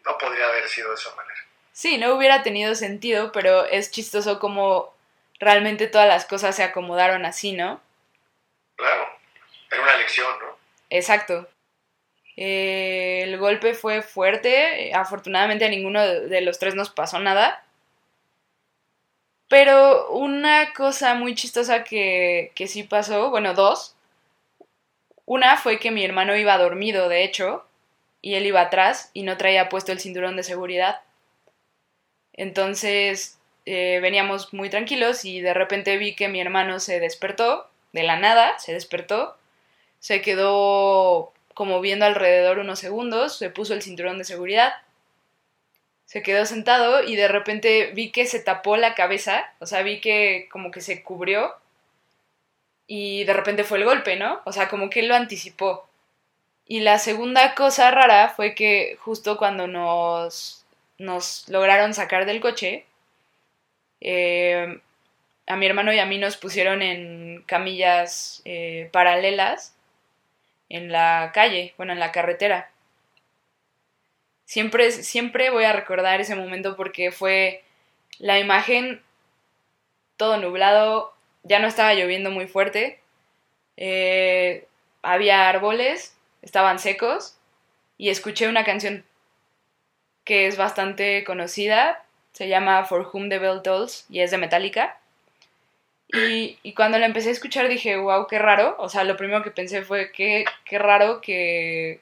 No 0.06 0.18
podría 0.18 0.48
haber 0.48 0.70
sido 0.70 0.88
de 0.92 0.96
esa 0.96 1.14
manera. 1.16 1.46
Sí, 1.74 1.98
no 1.98 2.14
hubiera 2.14 2.44
tenido 2.44 2.76
sentido, 2.76 3.34
pero 3.34 3.66
es 3.66 3.92
chistoso 3.92 4.40
como 4.40 4.96
realmente 5.42 5.88
todas 5.88 6.08
las 6.08 6.24
cosas 6.24 6.56
se 6.56 6.64
acomodaron 6.64 7.26
así, 7.26 7.52
¿no? 7.52 7.82
Claro, 8.78 9.20
era 9.70 9.82
una 9.82 9.98
lección, 9.98 10.40
¿no? 10.40 10.58
Exacto. 10.90 11.50
Eh, 12.38 13.22
el 13.24 13.38
golpe 13.38 13.74
fue 13.74 14.02
fuerte, 14.02 14.94
afortunadamente 14.94 15.66
a 15.66 15.70
ninguno 15.70 16.02
de 16.02 16.42
los 16.42 16.60
tres 16.60 16.76
nos 16.76 16.90
pasó 16.90 17.20
nada. 17.20 17.64
Pero 19.50 20.10
una 20.12 20.74
cosa 20.74 21.14
muy 21.16 21.34
chistosa 21.36 21.84
que, 21.84 22.52
que 22.56 22.68
sí 22.68 22.84
pasó, 22.84 23.30
bueno, 23.30 23.54
dos. 23.54 23.96
Una 25.26 25.58
fue 25.58 25.80
que 25.80 25.92
mi 25.92 26.06
hermano 26.06 26.36
iba 26.36 26.58
dormido, 26.58 27.10
de 27.10 27.24
hecho, 27.24 27.66
y 28.22 28.36
él 28.36 28.46
iba 28.46 28.62
atrás 28.62 29.12
y 29.14 29.24
no 29.24 29.38
traía 29.38 29.70
puesto 29.70 29.92
el 29.92 30.00
cinturón 30.00 30.38
de 30.38 30.44
seguridad. 30.44 31.02
Entonces 32.34 33.40
eh, 33.66 34.00
veníamos 34.02 34.54
muy 34.54 34.70
tranquilos 34.70 35.26
y 35.26 35.42
de 35.42 35.54
repente 35.54 35.98
vi 35.98 36.16
que 36.16 36.30
mi 36.30 36.40
hermano 36.40 36.80
se 36.80 37.00
despertó, 37.00 37.70
de 37.94 38.04
la 38.04 38.18
nada, 38.18 38.58
se 38.60 38.74
despertó, 38.74 39.38
se 40.00 40.22
quedó 40.22 41.34
como 41.58 41.82
viendo 41.82 42.06
alrededor 42.06 42.60
unos 42.60 42.78
segundos, 42.78 43.36
se 43.36 43.50
puso 43.50 43.74
el 43.74 43.82
cinturón 43.82 44.20
de 44.20 44.26
seguridad, 44.26 44.74
se 46.06 46.22
quedó 46.22 46.46
sentado 46.46 47.02
y 47.02 47.16
de 47.16 47.28
repente 47.28 47.94
vi 47.96 48.12
que 48.12 48.28
se 48.28 48.40
tapó 48.40 48.78
la 48.78 48.94
cabeza, 48.94 49.52
o 49.58 49.66
sea, 49.66 49.82
vi 49.82 50.00
que 50.00 50.50
como 50.52 50.70
que 50.70 50.82
se 50.82 51.02
cubrió 51.02 51.56
y 52.86 53.24
de 53.24 53.34
repente 53.34 53.64
fue 53.64 53.80
el 53.80 53.86
golpe, 53.86 54.18
¿no? 54.18 54.40
O 54.46 54.52
sea, 54.52 54.70
como 54.70 54.92
que 54.92 55.00
él 55.00 55.08
lo 55.08 55.16
anticipó. 55.16 55.90
Y 56.68 56.82
la 56.82 57.00
segunda 57.00 57.56
cosa 57.56 57.90
rara 57.90 58.30
fue 58.30 58.54
que 58.54 58.96
justo 59.00 59.38
cuando 59.38 59.66
nos, 59.66 60.64
nos 61.00 61.50
lograron 61.50 61.96
sacar 61.96 62.28
del 62.28 62.40
coche, 62.40 62.86
eh, 64.00 64.80
a 65.48 65.56
mi 65.56 65.66
hermano 65.66 65.92
y 65.92 65.98
a 65.98 66.06
mí 66.06 66.20
nos 66.20 66.38
pusieron 66.38 66.84
en 66.84 67.42
camillas 67.48 68.44
eh, 68.46 68.90
paralelas 68.94 69.74
en 70.70 70.92
la 70.92 71.32
calle, 71.34 71.74
bueno, 71.78 71.94
en 71.94 72.00
la 72.00 72.12
carretera. 72.12 72.72
Siempre, 74.46 74.92
siempre 74.92 75.50
voy 75.50 75.66
a 75.66 75.74
recordar 75.74 76.22
ese 76.22 76.36
momento 76.36 76.76
porque 76.76 77.12
fue 77.12 77.64
la 78.20 78.40
imagen 78.40 79.02
todo 80.16 80.38
nublado, 80.38 81.14
ya 81.44 81.60
no 81.60 81.68
estaba 81.68 81.94
lloviendo 81.94 82.32
muy 82.32 82.48
fuerte, 82.48 83.00
eh, 83.78 84.68
había 85.04 85.48
árboles, 85.50 86.16
estaban 86.42 86.80
secos 86.80 87.38
y 87.98 88.10
escuché 88.10 88.48
una 88.48 88.64
canción 88.64 89.06
que 90.24 90.48
es 90.48 90.58
bastante 90.58 91.24
conocida, 91.24 92.04
se 92.34 92.48
llama 92.48 92.84
For 92.86 93.10
Whom 93.12 93.30
the 93.30 93.40
Bell 93.40 93.62
Tolls 93.62 94.06
y 94.10 94.20
es 94.20 94.32
de 94.32 94.38
Metallica. 94.38 95.00
Y, 96.10 96.74
cuando 96.74 96.98
la 96.98 97.06
empecé 97.06 97.30
a 97.30 97.34
escuchar 97.34 97.68
dije, 97.68 97.98
wow, 97.98 98.28
qué 98.28 98.40
raro. 98.40 98.76
O 98.80 98.90
sea, 98.90 99.04
lo 99.04 99.18
primero 99.18 99.44
que 99.44 99.52
pensé 99.52 99.82
fue, 99.84 100.12
qué, 100.12 100.46
qué 100.66 100.80
raro 100.80 101.22
que... 101.22 102.02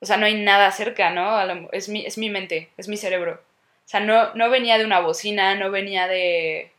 O 0.00 0.06
sea, 0.06 0.16
no 0.16 0.26
hay 0.26 0.34
nada 0.34 0.70
cerca, 0.70 1.10
¿no? 1.10 1.68
Es 1.72 1.88
mi, 1.88 2.06
es 2.06 2.18
mi 2.18 2.30
mente, 2.30 2.70
es 2.76 2.88
mi 2.88 2.96
cerebro. 2.96 3.34
O 3.34 3.88
sea, 3.88 4.00
no, 4.00 4.32
no 4.34 4.48
venía 4.50 4.78
de 4.78 4.84
una 4.84 5.00
bocina, 5.00 5.54
no 5.56 5.70
venía 5.70 6.06
de... 6.08 6.70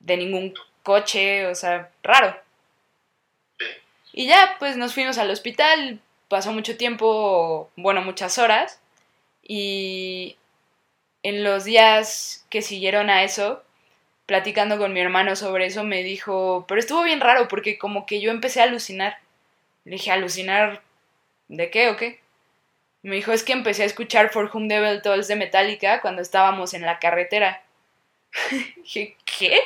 de 0.00 0.16
ningún 0.16 0.54
coche, 0.82 1.46
o 1.46 1.54
sea, 1.54 1.90
raro. 2.02 2.36
Y 4.12 4.26
ya, 4.26 4.56
pues 4.58 4.76
nos 4.76 4.94
fuimos 4.94 5.18
al 5.18 5.30
hospital, 5.30 6.00
pasó 6.28 6.52
mucho 6.52 6.76
tiempo, 6.76 7.70
bueno, 7.76 8.02
muchas 8.02 8.38
horas. 8.38 8.80
Y 9.42 10.36
en 11.22 11.44
los 11.44 11.64
días 11.64 12.46
que 12.50 12.62
siguieron 12.62 13.10
a 13.10 13.22
eso, 13.22 13.62
platicando 14.28 14.76
con 14.76 14.92
mi 14.92 15.00
hermano 15.00 15.36
sobre 15.36 15.64
eso, 15.64 15.84
me 15.84 16.02
dijo, 16.02 16.66
pero 16.68 16.78
estuvo 16.78 17.02
bien 17.02 17.18
raro 17.18 17.48
porque 17.48 17.78
como 17.78 18.04
que 18.04 18.20
yo 18.20 18.30
empecé 18.30 18.60
a 18.60 18.64
alucinar. 18.64 19.18
Le 19.86 19.92
dije, 19.92 20.12
¿alucinar 20.12 20.82
de 21.48 21.70
qué 21.70 21.88
o 21.88 21.96
qué? 21.96 22.20
Me 23.00 23.16
dijo, 23.16 23.32
es 23.32 23.42
que 23.42 23.54
empecé 23.54 23.84
a 23.84 23.86
escuchar 23.86 24.28
For 24.28 24.50
Whom 24.52 24.68
the 24.68 24.80
Bell 24.80 25.00
Tolls 25.00 25.28
de 25.28 25.36
Metallica 25.36 26.02
cuando 26.02 26.20
estábamos 26.20 26.74
en 26.74 26.82
la 26.82 26.98
carretera. 26.98 27.62
dije, 28.76 29.16
¿qué? 29.24 29.58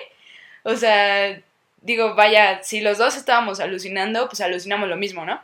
O 0.63 0.77
sea, 0.77 1.43
digo, 1.79 2.15
vaya, 2.15 2.63
si 2.63 2.83
los 2.83 2.99
dos 2.99 3.17
estábamos 3.17 3.59
alucinando, 3.59 4.29
pues 4.29 4.41
alucinamos 4.43 4.89
lo 4.89 4.97
mismo, 4.97 5.25
¿no? 5.27 5.43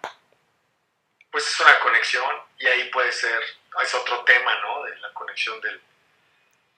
Pues 1.33 1.45
es 1.45 1.59
una 1.59 1.77
conexión 1.81 2.37
y 2.61 2.67
ahí 2.67 2.89
puede 2.91 3.11
ser 3.11 3.41
es 3.83 3.95
otro 3.95 4.23
tema, 4.23 4.53
¿no? 4.61 4.85
De 4.85 4.97
la 4.99 5.13
conexión 5.13 5.61
del, 5.61 5.81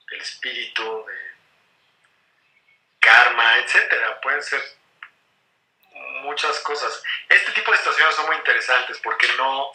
del 0.09 0.21
espíritu, 0.21 1.05
de 1.05 1.30
karma, 3.01 3.57
etcétera. 3.57 4.21
Pueden 4.21 4.41
ser 4.41 4.61
muchas 6.21 6.59
cosas. 6.59 7.03
Este 7.27 7.51
tipo 7.51 7.71
de 7.71 7.77
situaciones 7.77 8.15
son 8.15 8.27
muy 8.27 8.37
interesantes 8.37 8.97
porque 8.99 9.27
no, 9.37 9.71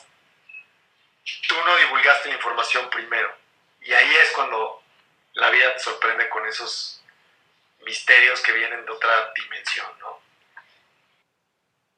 tú 1.48 1.54
no 1.64 1.76
divulgaste 1.76 2.28
la 2.30 2.36
información 2.36 2.88
primero. 2.88 3.36
Y 3.82 3.92
ahí 3.92 4.16
es 4.16 4.30
cuando 4.30 4.82
la 5.34 5.50
vida 5.50 5.74
te 5.74 5.80
sorprende 5.80 6.28
con 6.30 6.46
esos 6.46 7.02
misterios 7.80 8.40
que 8.40 8.52
vienen 8.52 8.84
de 8.84 8.92
otra 8.92 9.32
dimensión, 9.34 9.86
¿no? 10.00 10.20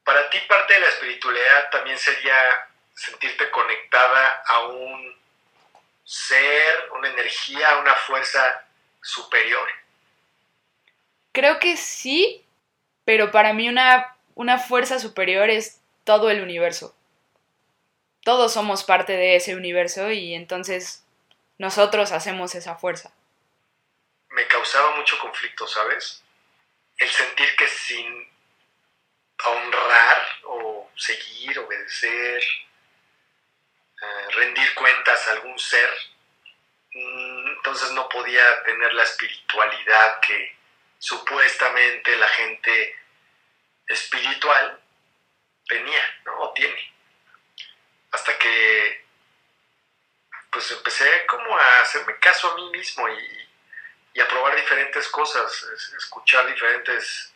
Para 0.04 0.28
ti 0.30 0.38
parte 0.40 0.74
de 0.74 0.80
la 0.80 0.88
espiritualidad 0.88 1.70
también 1.70 1.98
sería 1.98 2.68
sentirte 2.94 3.50
conectada 3.50 4.42
a 4.46 4.60
un 4.60 5.18
ser, 6.04 6.90
una 6.92 7.08
energía, 7.08 7.76
una 7.78 7.94
fuerza 7.94 8.64
superior. 9.02 9.70
Creo 11.38 11.60
que 11.60 11.76
sí, 11.76 12.44
pero 13.04 13.30
para 13.30 13.52
mí 13.52 13.68
una, 13.68 14.16
una 14.34 14.58
fuerza 14.58 14.98
superior 14.98 15.50
es 15.50 15.80
todo 16.02 16.30
el 16.30 16.40
universo. 16.40 16.96
Todos 18.24 18.52
somos 18.52 18.82
parte 18.82 19.12
de 19.12 19.36
ese 19.36 19.54
universo 19.54 20.10
y 20.10 20.34
entonces 20.34 21.06
nosotros 21.56 22.10
hacemos 22.10 22.56
esa 22.56 22.74
fuerza. 22.74 23.12
Me 24.30 24.48
causaba 24.48 24.96
mucho 24.96 25.16
conflicto, 25.20 25.64
¿sabes? 25.68 26.24
El 26.96 27.08
sentir 27.08 27.54
que 27.54 27.68
sin 27.68 28.28
honrar 29.44 30.22
o 30.42 30.90
seguir, 30.96 31.56
obedecer, 31.60 32.42
eh, 34.02 34.30
rendir 34.32 34.74
cuentas 34.74 35.28
a 35.28 35.32
algún 35.34 35.56
ser, 35.56 35.88
mm, 36.94 37.46
entonces 37.46 37.92
no 37.92 38.08
podía 38.08 38.64
tener 38.64 38.92
la 38.92 39.04
espiritualidad 39.04 40.18
que 40.18 40.57
supuestamente 40.98 42.16
la 42.16 42.28
gente 42.28 42.96
espiritual 43.86 44.80
tenía, 45.66 46.02
¿no? 46.24 46.40
O 46.40 46.52
tiene. 46.52 46.94
Hasta 48.10 48.36
que 48.38 49.06
pues 50.50 50.70
empecé 50.70 51.26
como 51.26 51.56
a 51.56 51.80
hacerme 51.80 52.18
caso 52.18 52.50
a 52.50 52.56
mí 52.56 52.70
mismo 52.70 53.08
y, 53.08 53.48
y 54.14 54.20
a 54.20 54.28
probar 54.28 54.56
diferentes 54.56 55.06
cosas, 55.08 55.52
escuchar 55.96 56.46
diferentes 56.46 57.32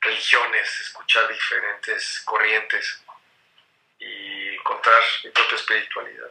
religiones, 0.00 0.80
escuchar 0.80 1.26
diferentes 1.28 2.20
corrientes 2.20 3.02
y 3.98 4.54
encontrar 4.54 5.02
mi 5.24 5.30
propia 5.30 5.56
espiritualidad. 5.56 6.30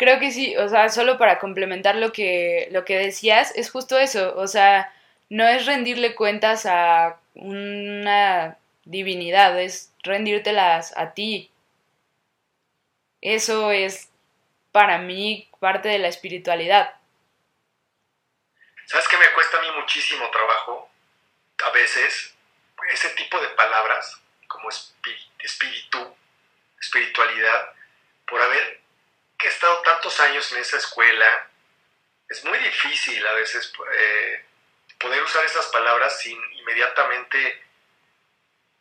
Creo 0.00 0.18
que 0.18 0.30
sí, 0.30 0.56
o 0.56 0.66
sea, 0.66 0.88
solo 0.88 1.18
para 1.18 1.38
complementar 1.38 1.96
lo 1.96 2.10
que, 2.10 2.68
lo 2.70 2.86
que 2.86 2.96
decías, 2.96 3.52
es 3.54 3.70
justo 3.70 3.98
eso, 3.98 4.34
o 4.34 4.46
sea, 4.46 4.90
no 5.28 5.46
es 5.46 5.66
rendirle 5.66 6.14
cuentas 6.14 6.64
a 6.64 7.20
una 7.34 8.56
divinidad, 8.86 9.60
es 9.60 9.92
rendírtelas 10.02 10.96
a 10.96 11.12
ti. 11.12 11.50
Eso 13.20 13.72
es 13.72 14.08
para 14.72 14.96
mí 14.96 15.50
parte 15.60 15.90
de 15.90 15.98
la 15.98 16.08
espiritualidad. 16.08 16.94
¿Sabes 18.86 19.06
qué 19.06 19.18
me 19.18 19.30
cuesta 19.34 19.58
a 19.58 19.60
mí 19.60 19.68
muchísimo 19.78 20.30
trabajo? 20.30 20.90
A 21.62 21.70
veces, 21.72 22.34
ese 22.90 23.10
tipo 23.10 23.38
de 23.38 23.48
palabras, 23.48 24.18
como 24.48 24.70
espíritu, 24.70 26.16
espiritualidad, 26.78 27.74
por 28.26 28.40
haber 28.40 28.79
estado 29.48 29.80
tantos 29.82 30.18
años 30.20 30.50
en 30.52 30.58
esa 30.58 30.76
escuela, 30.76 31.48
es 32.28 32.44
muy 32.44 32.58
difícil 32.58 33.26
a 33.26 33.32
veces 33.32 33.72
eh, 33.92 34.44
poder 34.98 35.22
usar 35.22 35.44
esas 35.44 35.66
palabras 35.66 36.20
sin 36.20 36.38
inmediatamente, 36.52 37.64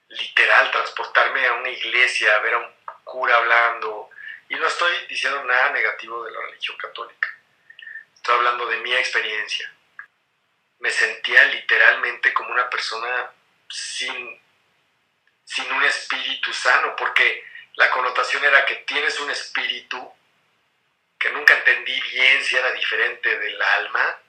literal, 0.10 0.72
transportarme 0.72 1.45
a 1.48 1.54
una 1.54 1.69
iglesia, 1.69 2.36
a 2.36 2.39
ver 2.39 2.54
a 2.54 2.58
un 2.60 2.76
cura 3.04 3.38
hablando. 3.38 4.10
Y 4.50 4.56
no 4.56 4.67
estoy 4.67 4.93
diciendo 5.08 5.43
nada 5.43 5.72
negativo 5.72 6.24
de 6.24 6.32
la 6.32 6.41
religión 6.41 6.78
católica. 6.78 7.30
Estoy 8.15 8.36
hablando 8.36 8.67
de 8.67 8.78
mi 8.78 8.93
experiencia. 8.93 9.72
Me 10.80 10.91
sentía 10.91 11.43
literalmente 11.45 12.34
como 12.34 12.52
una 12.52 12.69
persona 12.69 13.32
sin, 13.69 14.41
sin 15.43 15.72
un 15.72 15.84
espíritu 15.84 16.54
sano, 16.54 16.95
porque 16.95 17.45
la 17.76 17.89
connotación 17.91 18.43
era 18.43 18.65
que 18.65 18.76
tienes 18.76 19.19
un 19.19 19.32
espíritu 19.32 20.13
que 21.19 21.29
nunca 21.32 21.53
entendí 21.53 21.99
bien 22.01 22.43
si 22.43 22.55
era 22.55 22.71
diferente 22.71 23.38
del 23.38 23.62
alma, 23.62 24.19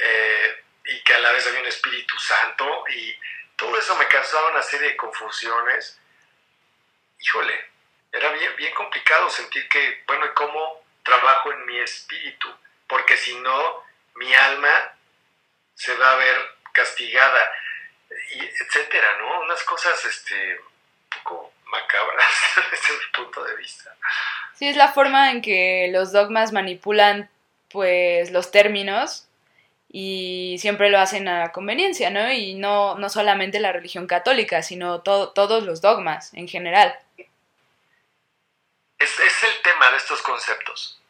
eh, 0.00 0.64
y 0.86 1.02
que 1.02 1.14
a 1.14 1.18
la 1.18 1.32
vez 1.32 1.46
había 1.46 1.60
un 1.60 1.66
Espíritu 1.66 2.18
Santo 2.18 2.84
y 2.88 3.18
todo 3.56 3.76
eso 3.78 3.96
me 3.96 4.08
causaba 4.08 4.50
una 4.50 4.62
serie 4.62 4.90
de 4.90 4.96
confusiones. 4.96 5.98
Híjole, 7.18 7.70
era 8.12 8.30
bien, 8.32 8.54
bien 8.56 8.74
complicado 8.74 9.28
sentir 9.30 9.68
que, 9.68 10.02
bueno, 10.06 10.26
¿y 10.26 10.34
cómo 10.34 10.84
trabajo 11.02 11.52
en 11.52 11.66
mi 11.66 11.78
espíritu? 11.80 12.54
Porque 12.86 13.16
si 13.16 13.34
no, 13.36 13.84
mi 14.14 14.32
alma 14.34 14.94
se 15.74 15.94
va 15.94 16.12
a 16.12 16.16
ver 16.16 16.54
castigada, 16.72 17.52
y 18.32 18.44
etcétera, 18.44 19.16
¿no? 19.18 19.40
Unas 19.40 19.62
cosas, 19.64 20.04
este, 20.04 20.58
un 20.58 21.08
poco 21.10 21.54
macabras 21.66 22.28
desde 22.70 22.94
mi 22.94 23.06
punto 23.12 23.44
de 23.44 23.56
vista. 23.56 23.96
Sí, 24.54 24.68
es 24.68 24.76
la 24.76 24.92
forma 24.92 25.30
en 25.30 25.42
que 25.42 25.88
los 25.92 26.12
dogmas 26.12 26.52
manipulan, 26.52 27.30
pues, 27.70 28.30
los 28.30 28.50
términos 28.50 29.28
y 29.96 30.56
siempre 30.58 30.90
lo 30.90 30.98
hacen 30.98 31.28
a 31.28 31.52
conveniencia, 31.52 32.10
¿no? 32.10 32.32
Y 32.32 32.54
no, 32.54 32.96
no 32.96 33.08
solamente 33.08 33.60
la 33.60 33.70
religión 33.70 34.08
católica, 34.08 34.60
sino 34.60 35.02
todos 35.02 35.62
los 35.62 35.80
dogmas 35.80 36.34
en 36.34 36.48
general. 36.48 36.98
Es, 38.98 39.20
es, 39.20 39.44
el 39.44 39.62
tema 39.62 39.90
de 39.92 39.96
estos 39.98 40.20
conceptos, 40.22 41.00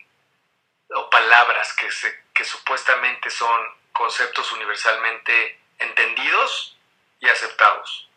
o 0.95 1.09
palabras 1.09 1.73
que, 1.75 1.91
se, 1.91 2.13
que 2.35 2.45
supuestamente 2.45 3.31
son 3.31 3.59
conceptos 3.93 4.53
universalmente 4.53 5.59
entendidos 5.79 6.77
y 7.21 7.29
aceptados. 7.29 8.11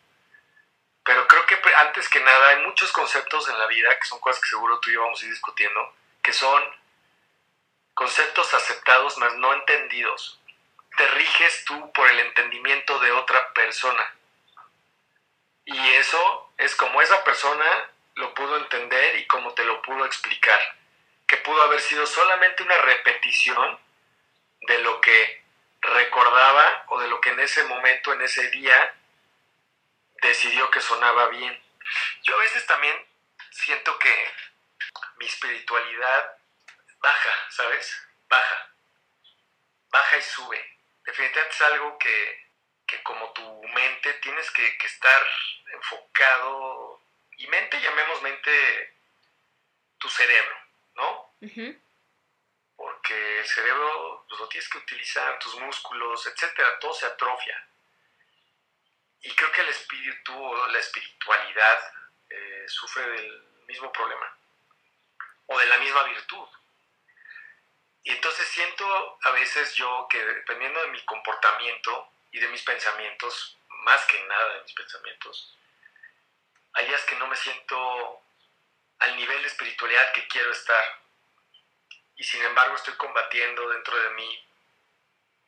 Pero 1.08 1.26
creo 1.26 1.46
que 1.46 1.58
antes 1.74 2.06
que 2.10 2.20
nada 2.20 2.48
hay 2.50 2.66
muchos 2.66 2.92
conceptos 2.92 3.48
en 3.48 3.58
la 3.58 3.66
vida, 3.66 3.98
que 3.98 4.06
son 4.06 4.20
cosas 4.20 4.42
que 4.42 4.50
seguro 4.50 4.78
tú 4.78 4.90
y 4.90 4.92
yo 4.92 5.00
vamos 5.00 5.22
a 5.22 5.24
ir 5.24 5.30
discutiendo, 5.30 5.94
que 6.22 6.34
son 6.34 6.62
conceptos 7.94 8.52
aceptados, 8.52 9.16
mas 9.16 9.34
no 9.36 9.54
entendidos 9.54 10.38
te 10.98 11.06
riges 11.06 11.64
tú 11.64 11.92
por 11.92 12.10
el 12.10 12.18
entendimiento 12.18 12.98
de 12.98 13.12
otra 13.12 13.52
persona. 13.54 14.14
Y 15.64 15.78
eso 15.90 16.52
es 16.58 16.74
como 16.74 17.00
esa 17.00 17.22
persona 17.22 17.88
lo 18.16 18.34
pudo 18.34 18.56
entender 18.56 19.16
y 19.16 19.26
como 19.28 19.54
te 19.54 19.64
lo 19.64 19.80
pudo 19.80 20.04
explicar, 20.04 20.60
que 21.24 21.36
pudo 21.36 21.62
haber 21.62 21.80
sido 21.80 22.04
solamente 22.04 22.64
una 22.64 22.76
repetición 22.78 23.78
de 24.62 24.78
lo 24.80 25.00
que 25.00 25.44
recordaba 25.82 26.84
o 26.88 26.98
de 27.00 27.06
lo 27.06 27.20
que 27.20 27.30
en 27.30 27.40
ese 27.40 27.62
momento, 27.64 28.12
en 28.12 28.22
ese 28.22 28.50
día, 28.50 28.94
decidió 30.22 30.70
que 30.70 30.80
sonaba 30.80 31.28
bien. 31.28 31.62
Yo 32.22 32.34
a 32.36 32.40
veces 32.40 32.66
también 32.66 32.96
siento 33.50 33.98
que 33.98 34.32
mi 35.16 35.26
espiritualidad 35.26 36.36
baja, 37.00 37.30
¿sabes? 37.50 38.06
Baja. 38.28 38.70
Baja 39.90 40.16
y 40.18 40.22
sube 40.22 40.78
definitivamente 41.08 41.54
es 41.54 41.62
algo 41.62 41.98
que, 41.98 43.02
como 43.02 43.32
tu 43.32 43.62
mente 43.68 44.12
tienes 44.14 44.50
que, 44.50 44.66
estar 44.84 45.26
enfocado, 45.72 47.00
y 47.38 47.46
mente 47.46 47.80
llamemos 47.80 48.22
mente 48.22 48.94
tu 49.98 50.08
cerebro, 50.08 50.56
¿no? 50.94 51.34
Porque 52.76 53.38
el 53.40 53.46
cerebro 53.46 54.26
pues, 54.28 54.40
lo 54.40 54.48
tienes 54.48 54.68
que 54.68 54.78
utilizar, 54.78 55.38
tus 55.38 55.54
músculos, 55.56 56.26
etcétera, 56.26 56.78
todo 56.78 56.92
se 56.92 57.06
atrofia. 57.06 57.67
Y 59.22 59.34
creo 59.34 59.50
que 59.52 59.62
el 59.62 59.68
espíritu 59.68 60.32
o 60.32 60.68
la 60.68 60.78
espiritualidad 60.78 61.78
eh, 62.30 62.64
sufre 62.68 63.08
del 63.08 63.42
mismo 63.66 63.92
problema 63.92 64.36
o 65.46 65.58
de 65.58 65.66
la 65.66 65.78
misma 65.78 66.04
virtud. 66.04 66.48
Y 68.04 68.10
entonces 68.10 68.46
siento 68.48 69.18
a 69.22 69.30
veces 69.32 69.74
yo 69.74 70.06
que 70.08 70.24
dependiendo 70.24 70.80
de 70.80 70.88
mi 70.88 71.04
comportamiento 71.04 72.10
y 72.30 72.38
de 72.38 72.48
mis 72.48 72.62
pensamientos, 72.62 73.56
más 73.68 74.04
que 74.06 74.22
nada 74.24 74.54
de 74.54 74.62
mis 74.62 74.72
pensamientos, 74.72 75.54
hay 76.74 76.86
días 76.86 77.02
que 77.04 77.16
no 77.16 77.26
me 77.26 77.36
siento 77.36 78.22
al 79.00 79.16
nivel 79.16 79.42
de 79.42 79.48
espiritualidad 79.48 80.12
que 80.12 80.26
quiero 80.28 80.52
estar. 80.52 80.84
Y 82.16 82.24
sin 82.24 82.42
embargo 82.44 82.76
estoy 82.76 82.94
combatiendo 82.94 83.68
dentro 83.70 83.96
de 83.96 84.10
mí 84.10 84.47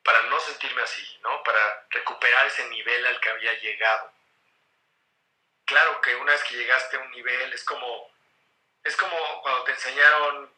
para 0.03 0.21
no 0.23 0.39
sentirme 0.39 0.81
así, 0.81 1.19
¿no? 1.23 1.43
Para 1.43 1.87
recuperar 1.89 2.47
ese 2.47 2.65
nivel 2.69 3.05
al 3.05 3.19
que 3.19 3.29
había 3.29 3.53
llegado. 3.59 4.11
Claro 5.65 6.01
que 6.01 6.15
una 6.15 6.33
vez 6.33 6.43
que 6.43 6.55
llegaste 6.55 6.97
a 6.97 6.99
un 7.01 7.11
nivel 7.11 7.53
es 7.53 7.63
como 7.63 8.11
Es 8.83 8.95
como 8.95 9.15
cuando 9.43 9.63
te 9.63 9.71
enseñaron 9.73 10.51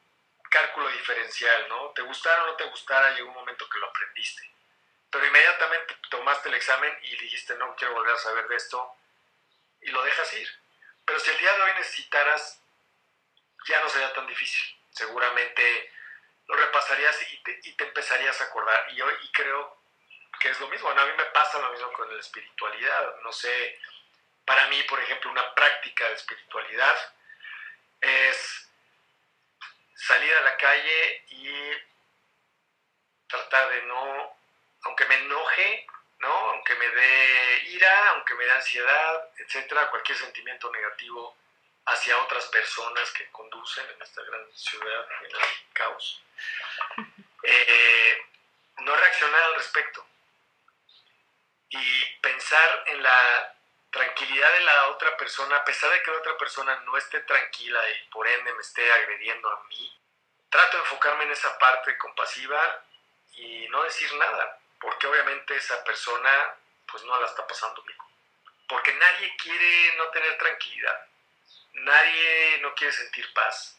cálculo 0.53 0.87
diferencial, 0.89 1.67
¿no? 1.67 1.89
Te 1.89 2.03
gustara 2.03 2.43
o 2.43 2.47
no 2.47 2.55
te 2.55 2.65
gustara, 2.65 3.15
llegó 3.15 3.29
un 3.29 3.33
momento 3.35 3.67
que 3.67 3.79
lo 3.79 3.87
aprendiste. 3.87 4.49
Pero 5.09 5.25
inmediatamente 5.25 5.97
tomaste 6.09 6.49
el 6.49 6.55
examen 6.55 6.95
y 7.01 7.17
dijiste, 7.17 7.55
no 7.55 7.75
quiero 7.75 7.95
volver 7.95 8.13
a 8.13 8.19
saber 8.19 8.47
de 8.47 8.55
esto, 8.55 8.95
y 9.81 9.89
lo 9.89 10.03
dejas 10.03 10.31
ir. 10.33 10.49
Pero 11.05 11.19
si 11.19 11.31
el 11.31 11.37
día 11.39 11.53
de 11.53 11.61
hoy 11.63 11.71
necesitaras, 11.77 12.61
ya 13.67 13.81
no 13.81 13.89
sería 13.89 14.13
tan 14.13 14.27
difícil. 14.27 14.63
Seguramente 14.91 15.92
lo 16.47 16.55
repasarías 16.55 17.17
y 17.31 17.37
te, 17.43 17.59
y 17.63 17.73
te 17.73 17.83
empezarías 17.85 18.39
a 18.41 18.45
acordar. 18.45 18.85
Y 18.91 19.01
hoy 19.01 19.13
y 19.23 19.31
creo 19.31 19.77
que 20.39 20.49
es 20.49 20.59
lo 20.59 20.67
mismo. 20.67 20.89
a 20.89 21.05
mí 21.05 21.11
me 21.17 21.25
pasa 21.25 21.59
lo 21.59 21.71
mismo 21.71 21.91
con 21.93 22.13
la 22.13 22.19
espiritualidad. 22.19 23.15
No 23.21 23.31
sé, 23.31 23.79
para 24.45 24.67
mí, 24.67 24.81
por 24.83 24.99
ejemplo, 24.99 25.31
una 25.31 25.53
práctica 25.55 26.07
de 26.07 26.15
espiritualidad 26.15 26.95
es 28.01 28.69
salir 29.95 30.33
a 30.33 30.41
la 30.41 30.57
calle 30.57 31.23
y 31.29 31.71
tratar 33.27 33.69
de 33.69 33.83
no, 33.83 34.35
aunque 34.83 35.05
me 35.05 35.15
enoje, 35.15 35.87
¿no? 36.19 36.33
aunque 36.33 36.75
me 36.75 36.89
dé 36.89 37.63
ira, 37.69 38.09
aunque 38.09 38.35
me 38.35 38.45
dé 38.45 38.51
ansiedad, 38.51 39.29
etcétera, 39.37 39.89
cualquier 39.89 40.17
sentimiento 40.17 40.69
negativo 40.71 41.37
hacia 41.85 42.17
otras 42.19 42.45
personas 42.47 43.11
que 43.11 43.29
conducen 43.31 43.85
en 43.89 44.01
esta 44.01 44.23
gran 44.23 44.45
ciudad, 44.53 45.07
en 45.21 45.25
el 45.25 45.41
caos, 45.73 46.21
eh, 47.43 48.25
no 48.77 48.95
reaccionar 48.95 49.43
al 49.43 49.55
respecto 49.55 50.05
y 51.69 52.05
pensar 52.21 52.83
en 52.87 53.03
la 53.03 53.55
tranquilidad 53.91 54.51
de 54.53 54.59
la 54.61 54.87
otra 54.87 55.15
persona, 55.17 55.57
a 55.57 55.65
pesar 55.65 55.91
de 55.91 56.01
que 56.01 56.11
la 56.11 56.17
otra 56.17 56.37
persona 56.37 56.75
no 56.85 56.97
esté 56.97 57.19
tranquila 57.21 57.79
y 57.91 58.09
por 58.09 58.27
ende 58.27 58.53
me 58.53 58.61
esté 58.61 58.91
agrediendo 58.91 59.49
a 59.49 59.63
mí, 59.65 59.99
trato 60.49 60.77
de 60.77 60.83
enfocarme 60.83 61.23
en 61.25 61.31
esa 61.31 61.57
parte 61.59 61.97
compasiva 61.97 62.83
y 63.35 63.67
no 63.69 63.83
decir 63.83 64.13
nada, 64.15 64.59
porque 64.79 65.07
obviamente 65.07 65.55
esa 65.55 65.83
persona 65.83 66.55
pues 66.87 67.03
no 67.03 67.19
la 67.19 67.27
está 67.27 67.45
pasando 67.47 67.81
bien. 67.83 67.97
Porque 68.67 68.93
nadie 68.93 69.35
quiere 69.37 69.95
no 69.97 70.07
tener 70.09 70.37
tranquilidad, 70.37 71.07
nadie 71.73 72.59
no 72.61 72.73
quiere 72.75 72.93
sentir 72.93 73.31
paz, 73.33 73.77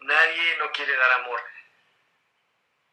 nadie 0.00 0.56
no 0.58 0.70
quiere 0.72 0.96
dar 0.96 1.12
amor. 1.12 1.40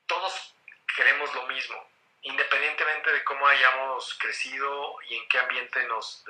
Todos 0.07 0.53
queremos 0.95 1.33
lo 1.33 1.47
mismo, 1.47 1.89
independientemente 2.21 3.11
de 3.11 3.23
cómo 3.23 3.47
hayamos 3.47 4.13
crecido 4.19 5.01
y 5.03 5.17
en 5.17 5.27
qué 5.29 5.39
ambiente 5.39 5.83
nos 5.87 6.23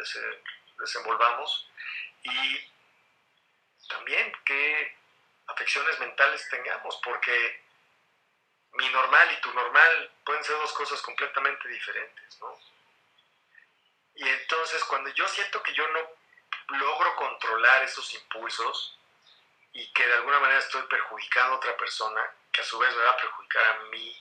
desenvolvamos 0.78 1.70
y 2.24 2.72
también 3.90 4.32
qué 4.46 4.98
afecciones 5.48 6.00
mentales 6.00 6.48
tengamos, 6.50 7.00
porque 7.04 7.62
mi 8.74 8.90
normal 8.90 9.32
y 9.32 9.42
tu 9.42 9.54
normal 9.54 10.12
pueden 10.24 10.44
ser 10.44 10.56
dos 10.56 10.74
cosas 10.74 11.02
completamente 11.02 11.68
diferentes, 11.68 12.40
¿no? 12.40 12.60
Y 14.16 14.28
entonces 14.28 14.84
cuando 14.86 15.10
yo 15.10 15.28
siento 15.28 15.62
que 15.64 15.74
yo 15.74 15.88
no 15.90 16.23
logro 16.70 17.16
controlar 17.16 17.84
esos 17.84 18.14
impulsos 18.14 18.98
y 19.74 19.92
que 19.94 20.06
de 20.06 20.14
alguna 20.14 20.40
manera 20.40 20.60
estoy 20.60 20.84
perjudicando 20.84 21.54
a 21.54 21.58
otra 21.58 21.76
persona, 21.78 22.22
que 22.52 22.62
a 22.62 22.66
su 22.66 22.78
vez 22.78 22.96
me 22.96 23.04
va 23.04 23.12
a 23.12 23.18
perjudicar 23.18 23.66
a 23.66 23.80
mí 23.86 24.16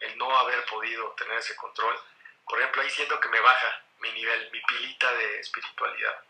el 0.00 0.18
no 0.18 0.36
haber 0.38 0.64
podido 0.66 1.10
tener 1.12 1.38
ese 1.38 1.56
control, 1.56 1.98
por 2.46 2.58
ejemplo, 2.58 2.82
ahí 2.82 2.90
siento 2.90 3.18
que 3.20 3.28
me 3.28 3.40
baja 3.40 3.82
mi 4.00 4.12
nivel, 4.12 4.50
mi 4.50 4.60
pilita 4.60 5.12
de 5.12 5.40
espiritualidad. 5.40 6.24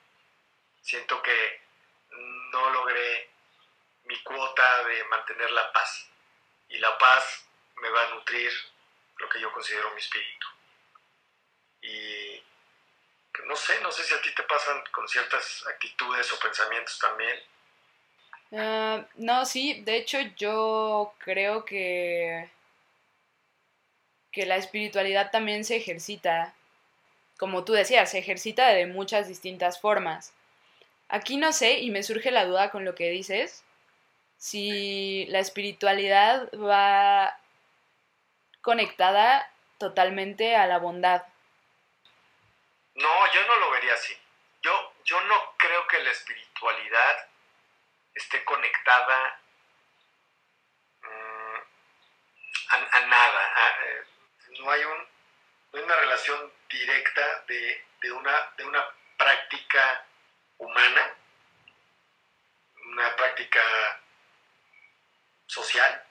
Siento 0.81 1.21
que 1.23 1.63
no 2.11 2.71
logré 2.71 3.31
mi 4.05 4.23
cuota 4.23 4.85
de 4.85 5.05
mantener 5.05 5.51
la 5.51 5.73
paz. 5.73 6.09
Y 6.69 6.79
la 6.79 6.97
paz 6.99 7.47
me 7.77 7.91
va 7.91 8.03
a 8.03 8.09
nutrir 8.11 8.53
lo 9.17 9.29
que 9.29 9.41
yo 9.41 9.53
considero 9.53 9.91
mi 9.91 10.01
espíritu. 10.01 10.47
Y 11.83 12.34
no 13.47 13.57
sé, 13.57 13.81
no 13.83 13.91
sé 13.91 14.05
si 14.05 14.15
a 14.15 14.21
ti 14.21 14.35
te 14.35 14.43
pasan 14.45 14.83
con 14.91 15.09
ciertas 15.09 15.65
actitudes 15.69 16.33
o 16.33 16.39
pensamientos 16.39 16.99
también. 16.99 17.37
Ah, 18.53 19.05
no, 19.17 19.45
sí, 19.45 19.83
de 19.83 19.97
hecho 19.97 20.19
yo 20.37 21.15
creo 21.19 21.65
que 21.65 22.49
que 24.35 24.47
la 24.47 24.57
espiritualidad 24.57 25.31
también 25.31 25.65
se 25.65 25.77
ejercita, 25.77 26.55
como 27.39 27.65
tú 27.65 27.73
decías, 27.73 28.11
se 28.11 28.19
ejercita 28.19 28.69
de 28.69 28.87
muchas 28.87 29.29
distintas 29.29 29.81
formas. 29.81 30.33
Aquí 31.09 31.37
no 31.37 31.53
sé, 31.53 31.79
y 31.79 31.91
me 31.91 32.03
surge 32.03 32.33
la 32.33 32.45
duda 32.45 32.71
con 32.71 32.85
lo 32.85 32.97
que 32.97 33.11
dices, 33.11 33.63
si 34.37 35.27
la 35.27 35.39
espiritualidad 35.39 36.51
va 36.53 37.39
conectada 38.61 39.49
totalmente 39.79 40.57
a 40.57 40.67
la 40.67 40.79
bondad. 40.79 41.23
No, 42.95 43.33
yo 43.33 43.47
no 43.47 43.57
lo 43.57 43.71
vería 43.71 43.95
así. 43.95 44.17
Yo, 44.63 44.95
yo 45.05 45.21
no 45.23 45.55
creo 45.57 45.87
que 45.87 45.99
la 45.99 46.11
espiritualidad 46.11 47.29
esté 48.15 48.45
conectada 48.45 49.41
mm, 51.03 51.57
a, 52.69 53.01
nada. 53.01 53.77
Eh, 53.85 54.05
no 54.61 54.71
hay, 54.71 54.85
un, 54.85 55.09
una 55.73 55.97
relación 55.97 56.53
directa 56.69 57.45
de, 57.49 57.85
una, 58.13 58.53
de 58.57 58.65
una 58.65 58.89
práctica 59.17 60.07
humana, 60.59 61.15
una 62.87 63.17
práctica 63.17 63.63
social. 65.47 66.07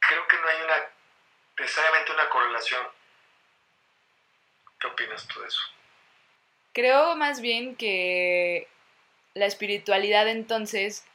Creo 0.00 0.26
que 0.28 0.36
no 0.38 0.48
hay 0.48 0.62
una 0.62 0.94
necesariamente 1.58 2.12
una 2.12 2.28
correlación. 2.28 2.86
¿Qué 4.84 4.90
opinas 4.90 5.26
tú 5.26 5.40
de 5.40 5.46
eso? 5.46 5.62
Creo 6.74 7.16
más 7.16 7.40
bien 7.40 7.74
que 7.74 8.68
la 9.32 9.46
espiritualidad 9.46 10.28
entonces 10.28 11.06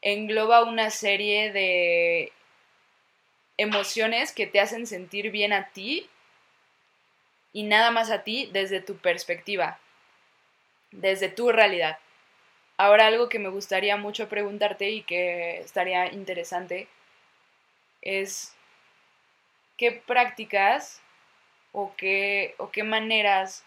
engloba 0.00 0.64
una 0.64 0.90
serie 0.90 1.52
de 1.52 2.32
emociones 3.58 4.32
que 4.32 4.48
te 4.48 4.58
hacen 4.58 4.88
sentir 4.88 5.30
bien 5.30 5.52
a 5.52 5.68
ti 5.68 6.10
y 7.52 7.62
nada 7.62 7.92
más 7.92 8.10
a 8.10 8.24
ti 8.24 8.50
desde 8.52 8.80
tu 8.80 8.96
perspectiva, 8.96 9.78
desde 10.90 11.28
tu 11.28 11.52
realidad. 11.52 12.00
Ahora 12.76 13.06
algo 13.06 13.28
que 13.28 13.38
me 13.38 13.50
gustaría 13.50 13.96
mucho 13.96 14.28
preguntarte 14.28 14.90
y 14.90 15.02
que 15.02 15.60
estaría 15.60 16.12
interesante 16.12 16.88
es 18.00 18.56
qué 19.76 19.92
prácticas 19.92 21.02
o 21.72 21.94
qué, 21.96 22.54
o 22.58 22.70
qué 22.70 22.82
maneras 22.82 23.64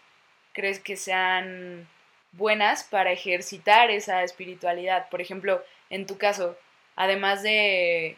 crees 0.52 0.80
que 0.80 0.96
sean 0.96 1.88
buenas 2.32 2.84
para 2.84 3.12
ejercitar 3.12 3.90
esa 3.90 4.22
espiritualidad. 4.22 5.08
Por 5.10 5.20
ejemplo, 5.20 5.62
en 5.90 6.06
tu 6.06 6.18
caso, 6.18 6.56
además 6.96 7.42
de 7.42 8.16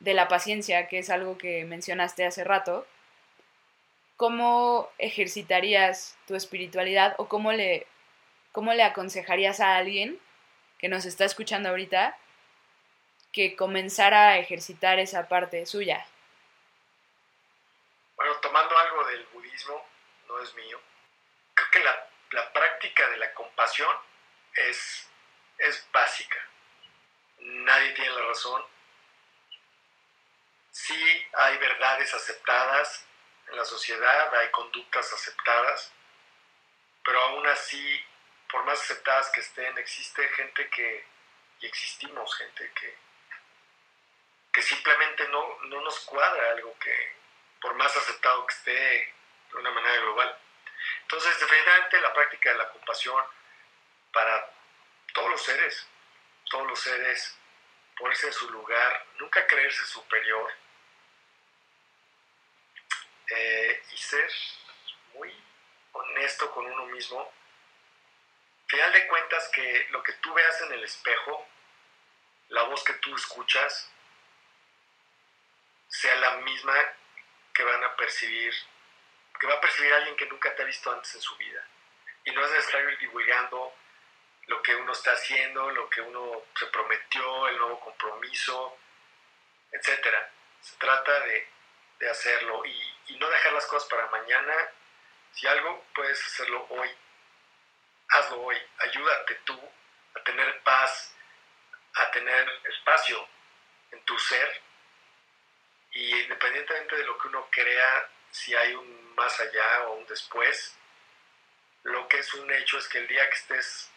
de 0.00 0.14
la 0.14 0.28
paciencia, 0.28 0.88
que 0.88 0.98
es 0.98 1.10
algo 1.10 1.38
que 1.38 1.64
mencionaste 1.64 2.24
hace 2.24 2.42
rato, 2.42 2.86
¿cómo 4.16 4.90
ejercitarías 4.98 6.18
tu 6.26 6.34
espiritualidad 6.34 7.14
o 7.18 7.28
cómo 7.28 7.52
le, 7.52 7.86
cómo 8.50 8.72
le 8.72 8.82
aconsejarías 8.82 9.60
a 9.60 9.76
alguien 9.76 10.18
que 10.78 10.88
nos 10.88 11.04
está 11.04 11.26
escuchando 11.26 11.68
ahorita 11.68 12.16
que 13.30 13.54
comenzara 13.54 14.30
a 14.30 14.38
ejercitar 14.38 14.98
esa 14.98 15.28
parte 15.28 15.64
suya? 15.66 16.04
Bueno, 18.16 18.32
tomando 18.42 18.76
algo 18.76 19.04
no 19.66 20.40
es 20.42 20.54
mío, 20.54 20.80
creo 21.54 21.70
que 21.70 21.80
la, 21.80 22.08
la 22.30 22.52
práctica 22.52 23.08
de 23.10 23.16
la 23.18 23.32
compasión 23.34 23.94
es, 24.54 25.08
es 25.58 25.86
básica. 25.92 26.38
Nadie 27.38 27.92
tiene 27.92 28.10
la 28.10 28.26
razón, 28.26 28.64
sí 30.70 31.26
hay 31.34 31.58
verdades 31.58 32.12
aceptadas 32.14 33.06
en 33.48 33.56
la 33.56 33.64
sociedad, 33.64 34.34
hay 34.34 34.50
conductas 34.50 35.12
aceptadas, 35.12 35.92
pero 37.04 37.20
aún 37.22 37.46
así, 37.46 38.06
por 38.50 38.64
más 38.64 38.80
aceptadas 38.80 39.30
que 39.30 39.40
estén, 39.40 39.76
existe 39.78 40.28
gente 40.28 40.68
que, 40.68 41.06
y 41.60 41.66
existimos 41.66 42.36
gente 42.36 42.70
que, 42.74 42.98
que 44.52 44.62
simplemente 44.62 45.28
no, 45.28 45.58
no 45.64 45.80
nos 45.80 46.00
cuadra 46.00 46.50
algo 46.50 46.76
que, 46.78 47.16
por 47.60 47.74
más 47.74 47.96
aceptado 47.96 48.46
que 48.46 48.54
esté 48.54 49.14
de 49.52 49.58
una 49.58 49.70
manera 49.70 50.00
global. 50.00 50.38
Entonces, 51.02 51.38
definitivamente 51.40 52.00
la 52.00 52.12
práctica 52.12 52.52
de 52.52 52.58
la 52.58 52.68
compasión 52.70 53.24
para 54.12 54.50
todos 55.12 55.30
los 55.30 55.42
seres, 55.42 55.86
todos 56.50 56.66
los 56.66 56.80
seres, 56.80 57.38
ponerse 57.96 58.28
en 58.28 58.32
su 58.32 58.50
lugar, 58.50 59.06
nunca 59.18 59.46
creerse 59.46 59.84
superior, 59.84 60.52
eh, 63.28 63.82
y 63.92 63.96
ser 63.96 64.30
muy 65.14 65.32
honesto 65.92 66.50
con 66.50 66.66
uno 66.66 66.86
mismo 66.86 67.32
final 68.70 68.92
de 68.92 69.06
cuentas 69.08 69.48
que 69.48 69.88
lo 69.90 70.00
que 70.02 70.12
tú 70.14 70.32
veas 70.32 70.60
en 70.62 70.72
el 70.72 70.84
espejo, 70.84 71.44
la 72.50 72.62
voz 72.62 72.84
que 72.84 72.94
tú 72.94 73.14
escuchas, 73.16 73.90
sea 75.88 76.14
la 76.16 76.36
misma 76.36 76.74
que 77.52 77.64
van 77.64 77.82
a 77.82 77.96
percibir, 77.96 78.54
que 79.40 79.46
va 79.46 79.54
a 79.54 79.60
percibir 79.60 79.92
alguien 79.94 80.16
que 80.16 80.26
nunca 80.26 80.54
te 80.54 80.62
ha 80.62 80.66
visto 80.66 80.92
antes 80.92 81.14
en 81.14 81.22
su 81.22 81.34
vida. 81.36 81.66
Y 82.24 82.30
no 82.32 82.44
es 82.44 82.52
necesario 82.52 82.90
ir 82.90 82.98
divulgando 82.98 83.74
lo 84.46 84.62
que 84.62 84.74
uno 84.74 84.92
está 84.92 85.12
haciendo, 85.12 85.70
lo 85.70 85.88
que 85.88 86.02
uno 86.02 86.44
se 86.54 86.66
prometió, 86.66 87.48
el 87.48 87.56
nuevo 87.56 87.80
compromiso, 87.80 88.78
etc. 89.72 90.14
Se 90.60 90.76
trata 90.76 91.20
de, 91.20 91.48
hacerlo 92.10 92.64
y, 92.64 92.94
y 93.08 93.18
no 93.18 93.28
dejar 93.28 93.52
las 93.52 93.66
cosas 93.66 93.88
para 93.88 94.06
mañana. 94.08 94.54
Si 95.32 95.46
algo, 95.46 95.86
puedes 95.94 96.22
hacerlo 96.22 96.66
hoy. 96.68 96.90
Hazlo 98.08 98.42
hoy. 98.42 98.56
Ayúdate 98.78 99.34
tú 99.44 99.58
a 100.16 100.22
tener 100.22 100.60
paz, 100.62 101.14
a 101.94 102.10
tener 102.10 102.48
espacio 102.64 103.26
en 103.90 104.04
tu 104.04 104.18
ser. 104.18 104.62
Y 105.92 106.20
independientemente 106.20 106.96
de 106.96 107.04
lo 107.04 107.18
que 107.18 107.28
uno 107.28 107.48
crea, 107.50 108.10
si 108.30 108.54
hay 108.54 108.74
un 108.74 109.09
más 109.20 109.38
allá 109.38 109.88
o 109.88 109.96
un 109.96 110.06
después, 110.06 110.74
lo 111.82 112.08
que 112.08 112.20
es 112.20 112.32
un 112.32 112.50
hecho 112.50 112.78
es 112.78 112.88
que 112.88 112.98
el 112.98 113.06
día 113.06 113.28
que 113.28 113.36
estés 113.36 113.90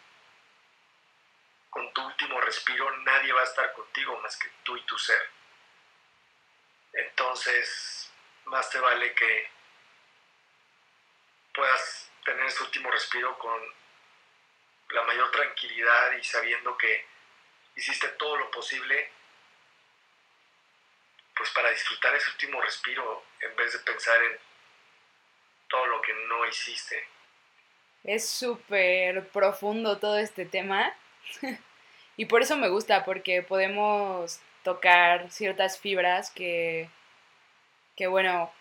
con 1.70 1.90
tu 1.94 2.04
último 2.04 2.38
respiro, 2.42 2.94
nadie 2.98 3.32
va 3.32 3.40
a 3.40 3.44
estar 3.44 3.72
contigo 3.72 4.20
más 4.20 4.36
que 4.36 4.50
tú 4.62 4.76
y 4.76 4.82
tu 4.82 4.98
ser. 4.98 5.30
Entonces, 6.92 8.12
más 8.44 8.68
te 8.68 8.78
vale 8.78 9.14
que 9.14 9.50
puedas 11.54 12.12
tener 12.22 12.44
ese 12.44 12.62
último 12.62 12.90
respiro 12.90 13.38
con 13.38 13.74
la 14.90 15.02
mayor 15.04 15.30
tranquilidad 15.30 16.12
y 16.12 16.22
sabiendo 16.22 16.76
que 16.76 17.06
hiciste 17.76 18.08
todo 18.08 18.36
lo 18.36 18.50
posible 18.50 19.10
pues 21.34 21.50
para 21.50 21.70
disfrutar 21.70 22.14
ese 22.14 22.30
último 22.30 22.60
respiro 22.60 23.24
en 23.40 23.56
vez 23.56 23.72
de 23.72 23.78
pensar 23.80 24.22
en 24.22 24.53
que 26.04 26.12
no 26.28 26.46
hiciste. 26.46 26.96
Es 28.04 28.28
súper 28.28 29.28
profundo 29.28 29.98
todo 29.98 30.18
este 30.18 30.44
tema 30.44 30.94
y 32.16 32.26
por 32.26 32.42
eso 32.42 32.56
me 32.56 32.68
gusta, 32.68 33.04
porque 33.04 33.42
podemos 33.42 34.40
tocar 34.62 35.30
ciertas 35.30 35.78
fibras 35.78 36.30
que, 36.30 36.88
que 37.96 38.06
bueno, 38.06 38.52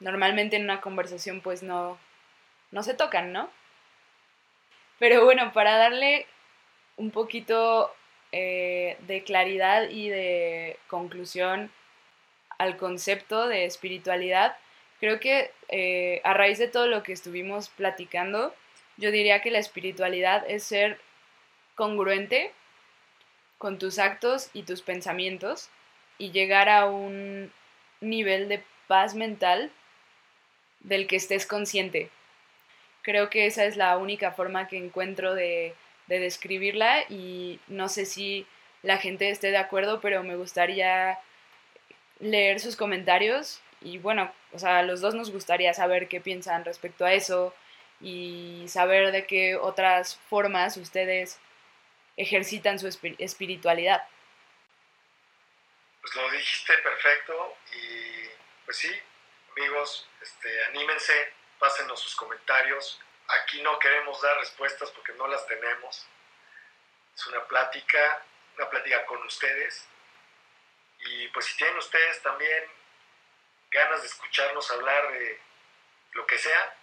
normalmente 0.00 0.56
en 0.56 0.64
una 0.64 0.80
conversación 0.80 1.40
pues 1.40 1.62
no, 1.62 1.98
no 2.70 2.82
se 2.82 2.94
tocan, 2.94 3.32
¿no? 3.32 3.50
Pero 4.98 5.24
bueno, 5.24 5.52
para 5.52 5.76
darle 5.76 6.26
un 6.96 7.10
poquito 7.10 7.94
eh, 8.32 8.96
de 9.00 9.24
claridad 9.24 9.88
y 9.88 10.08
de 10.08 10.78
conclusión 10.88 11.72
al 12.58 12.76
concepto 12.76 13.48
de 13.48 13.64
espiritualidad, 13.64 14.56
creo 15.00 15.18
que 15.18 15.50
eh, 15.68 16.20
a 16.24 16.34
raíz 16.34 16.58
de 16.58 16.68
todo 16.68 16.86
lo 16.86 17.02
que 17.02 17.12
estuvimos 17.12 17.68
platicando, 17.70 18.54
yo 18.98 19.10
diría 19.10 19.40
que 19.40 19.50
la 19.50 19.58
espiritualidad 19.58 20.44
es 20.48 20.62
ser 20.62 21.00
congruente 21.74 22.52
con 23.58 23.78
tus 23.78 23.98
actos 23.98 24.50
y 24.52 24.62
tus 24.62 24.82
pensamientos 24.82 25.70
y 26.18 26.30
llegar 26.30 26.68
a 26.68 26.86
un 26.86 27.50
nivel 28.00 28.48
de 28.48 28.62
paz 28.86 29.14
mental 29.14 29.70
del 30.80 31.06
que 31.06 31.16
estés 31.16 31.46
consciente. 31.46 32.10
Creo 33.02 33.30
que 33.30 33.46
esa 33.46 33.64
es 33.64 33.76
la 33.76 33.96
única 33.96 34.32
forma 34.32 34.68
que 34.68 34.76
encuentro 34.76 35.34
de, 35.34 35.74
de 36.06 36.18
describirla 36.18 37.04
y 37.08 37.58
no 37.68 37.88
sé 37.88 38.04
si 38.04 38.46
la 38.82 38.98
gente 38.98 39.30
esté 39.30 39.50
de 39.50 39.56
acuerdo, 39.56 40.00
pero 40.00 40.22
me 40.22 40.36
gustaría 40.36 41.18
leer 42.18 42.60
sus 42.60 42.76
comentarios 42.76 43.62
y 43.80 43.98
bueno, 43.98 44.34
o 44.52 44.58
sea, 44.58 44.78
a 44.78 44.82
los 44.82 45.00
dos 45.00 45.14
nos 45.14 45.30
gustaría 45.30 45.72
saber 45.72 46.08
qué 46.08 46.20
piensan 46.20 46.64
respecto 46.64 47.04
a 47.04 47.12
eso 47.12 47.54
y 48.00 48.66
saber 48.68 49.12
de 49.12 49.26
qué 49.26 49.56
otras 49.56 50.16
formas 50.28 50.76
ustedes 50.76 51.40
ejercitan 52.16 52.78
su 52.78 52.88
espiritualidad. 53.18 54.06
Pues 56.00 56.14
lo 56.14 56.30
dijiste 56.30 56.76
perfecto 56.78 57.56
y 57.72 58.28
pues 58.64 58.76
sí, 58.76 59.02
amigos, 59.56 60.08
este, 60.20 60.64
anímense, 60.66 61.32
pásenos 61.58 62.00
sus 62.00 62.14
comentarios. 62.16 63.00
Aquí 63.28 63.62
no 63.62 63.78
queremos 63.78 64.20
dar 64.20 64.36
respuestas 64.38 64.90
porque 64.90 65.12
no 65.14 65.26
las 65.28 65.46
tenemos. 65.46 66.06
Es 67.14 67.26
una 67.26 67.46
plática, 67.46 68.22
una 68.56 68.68
plática 68.68 69.06
con 69.06 69.22
ustedes. 69.22 69.86
Y 71.00 71.28
pues 71.28 71.46
si 71.46 71.56
tienen 71.56 71.76
ustedes 71.78 72.22
también 72.22 72.64
ganas 73.70 74.00
de 74.02 74.08
escucharnos 74.08 74.70
hablar 74.70 75.12
de 75.12 75.40
lo 76.12 76.26
que 76.26 76.38
sea, 76.38 76.76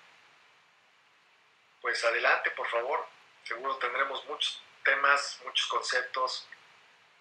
pues 1.82 2.04
adelante, 2.04 2.52
por 2.52 2.68
favor. 2.68 3.08
Seguro 3.44 3.78
tendremos 3.78 4.26
muchos 4.26 4.62
temas, 4.84 5.40
muchos 5.44 5.68
conceptos 5.68 6.48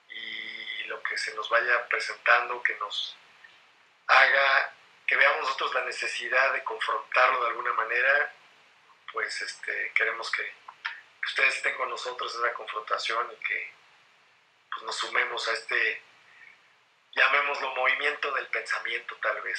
y 0.09 0.85
lo 0.85 1.03
que 1.03 1.19
se 1.19 1.35
nos 1.35 1.49
vaya 1.49 1.89
presentando 1.89 2.63
que 2.63 2.75
nos 2.77 3.17
haga 4.07 4.73
que 5.07 5.17
veamos 5.17 5.41
nosotros 5.41 5.75
la 5.75 5.85
necesidad 5.85 6.53
de 6.53 6.65
confrontarlo 6.65 7.41
de 7.41 7.49
alguna 7.49 7.73
manera, 7.75 8.33
pues 9.13 9.41
este, 9.41 9.93
queremos 9.95 10.31
que, 10.33 10.53
ustedes 11.27 11.57
estén 11.57 11.77
con 11.77 11.91
nosotros 11.91 12.35
en 12.35 12.45
esa 12.45 12.55
confrontación 12.55 13.33
y 13.33 13.45
que 13.45 13.73
pues, 14.71 14.83
nos 14.85 14.97
sumemos 14.97 15.49
a 15.49 15.53
este, 15.53 16.03
llamémoslo, 17.17 17.75
movimiento 17.75 18.33
del 18.35 18.47
pensamiento 18.47 19.15
tal 19.23 19.43
vez. 19.43 19.59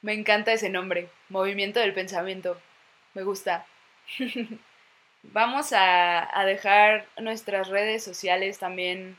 Me 0.00 0.14
encanta 0.14 0.52
ese 0.52 0.68
nombre, 0.68 1.08
movimiento 1.28 1.78
del 1.80 1.94
pensamiento. 1.94 2.60
Me 3.14 3.22
gusta. 3.22 3.66
Vamos 5.22 5.72
a, 5.72 6.36
a, 6.36 6.44
dejar 6.44 7.06
nuestras 7.18 7.68
redes 7.68 8.02
sociales 8.02 8.58
también 8.58 9.16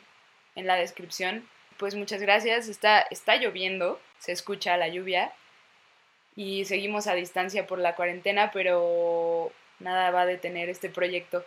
en 0.56 0.68
la 0.68 0.76
descripción. 0.76 1.48
Pues 1.78 1.96
muchas 1.96 2.22
gracias. 2.22 2.68
Está, 2.68 3.00
está 3.02 3.38
lloviendo, 3.38 4.02
se 4.20 4.34
escucha 4.34 4.76
la 4.76 4.90
lluvia 4.90 5.32
y 6.36 6.66
seguimos 6.66 7.08
a 7.08 7.14
distancia 7.14 7.68
por 7.68 7.80
la 7.80 7.96
cuarentena, 7.96 8.52
pero 8.52 9.54
nada 9.80 10.12
va 10.12 10.22
a 10.22 10.26
detener 10.26 10.70
este 10.70 10.90
proyecto. 10.90 11.46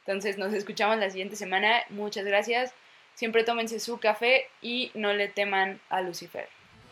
Entonces 0.00 0.36
nos 0.36 0.52
escuchamos 0.52 0.98
la 0.98 1.08
siguiente 1.08 1.36
semana. 1.36 1.82
Muchas 1.88 2.26
gracias. 2.26 2.74
Siempre 3.14 3.44
tómense 3.44 3.80
su 3.80 3.98
café 3.98 4.48
y 4.60 4.90
no 4.94 5.12
le 5.12 5.28
teman 5.28 5.80
a 5.88 6.00
Lucifer. 6.00 6.48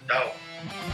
Chao. 0.07 0.91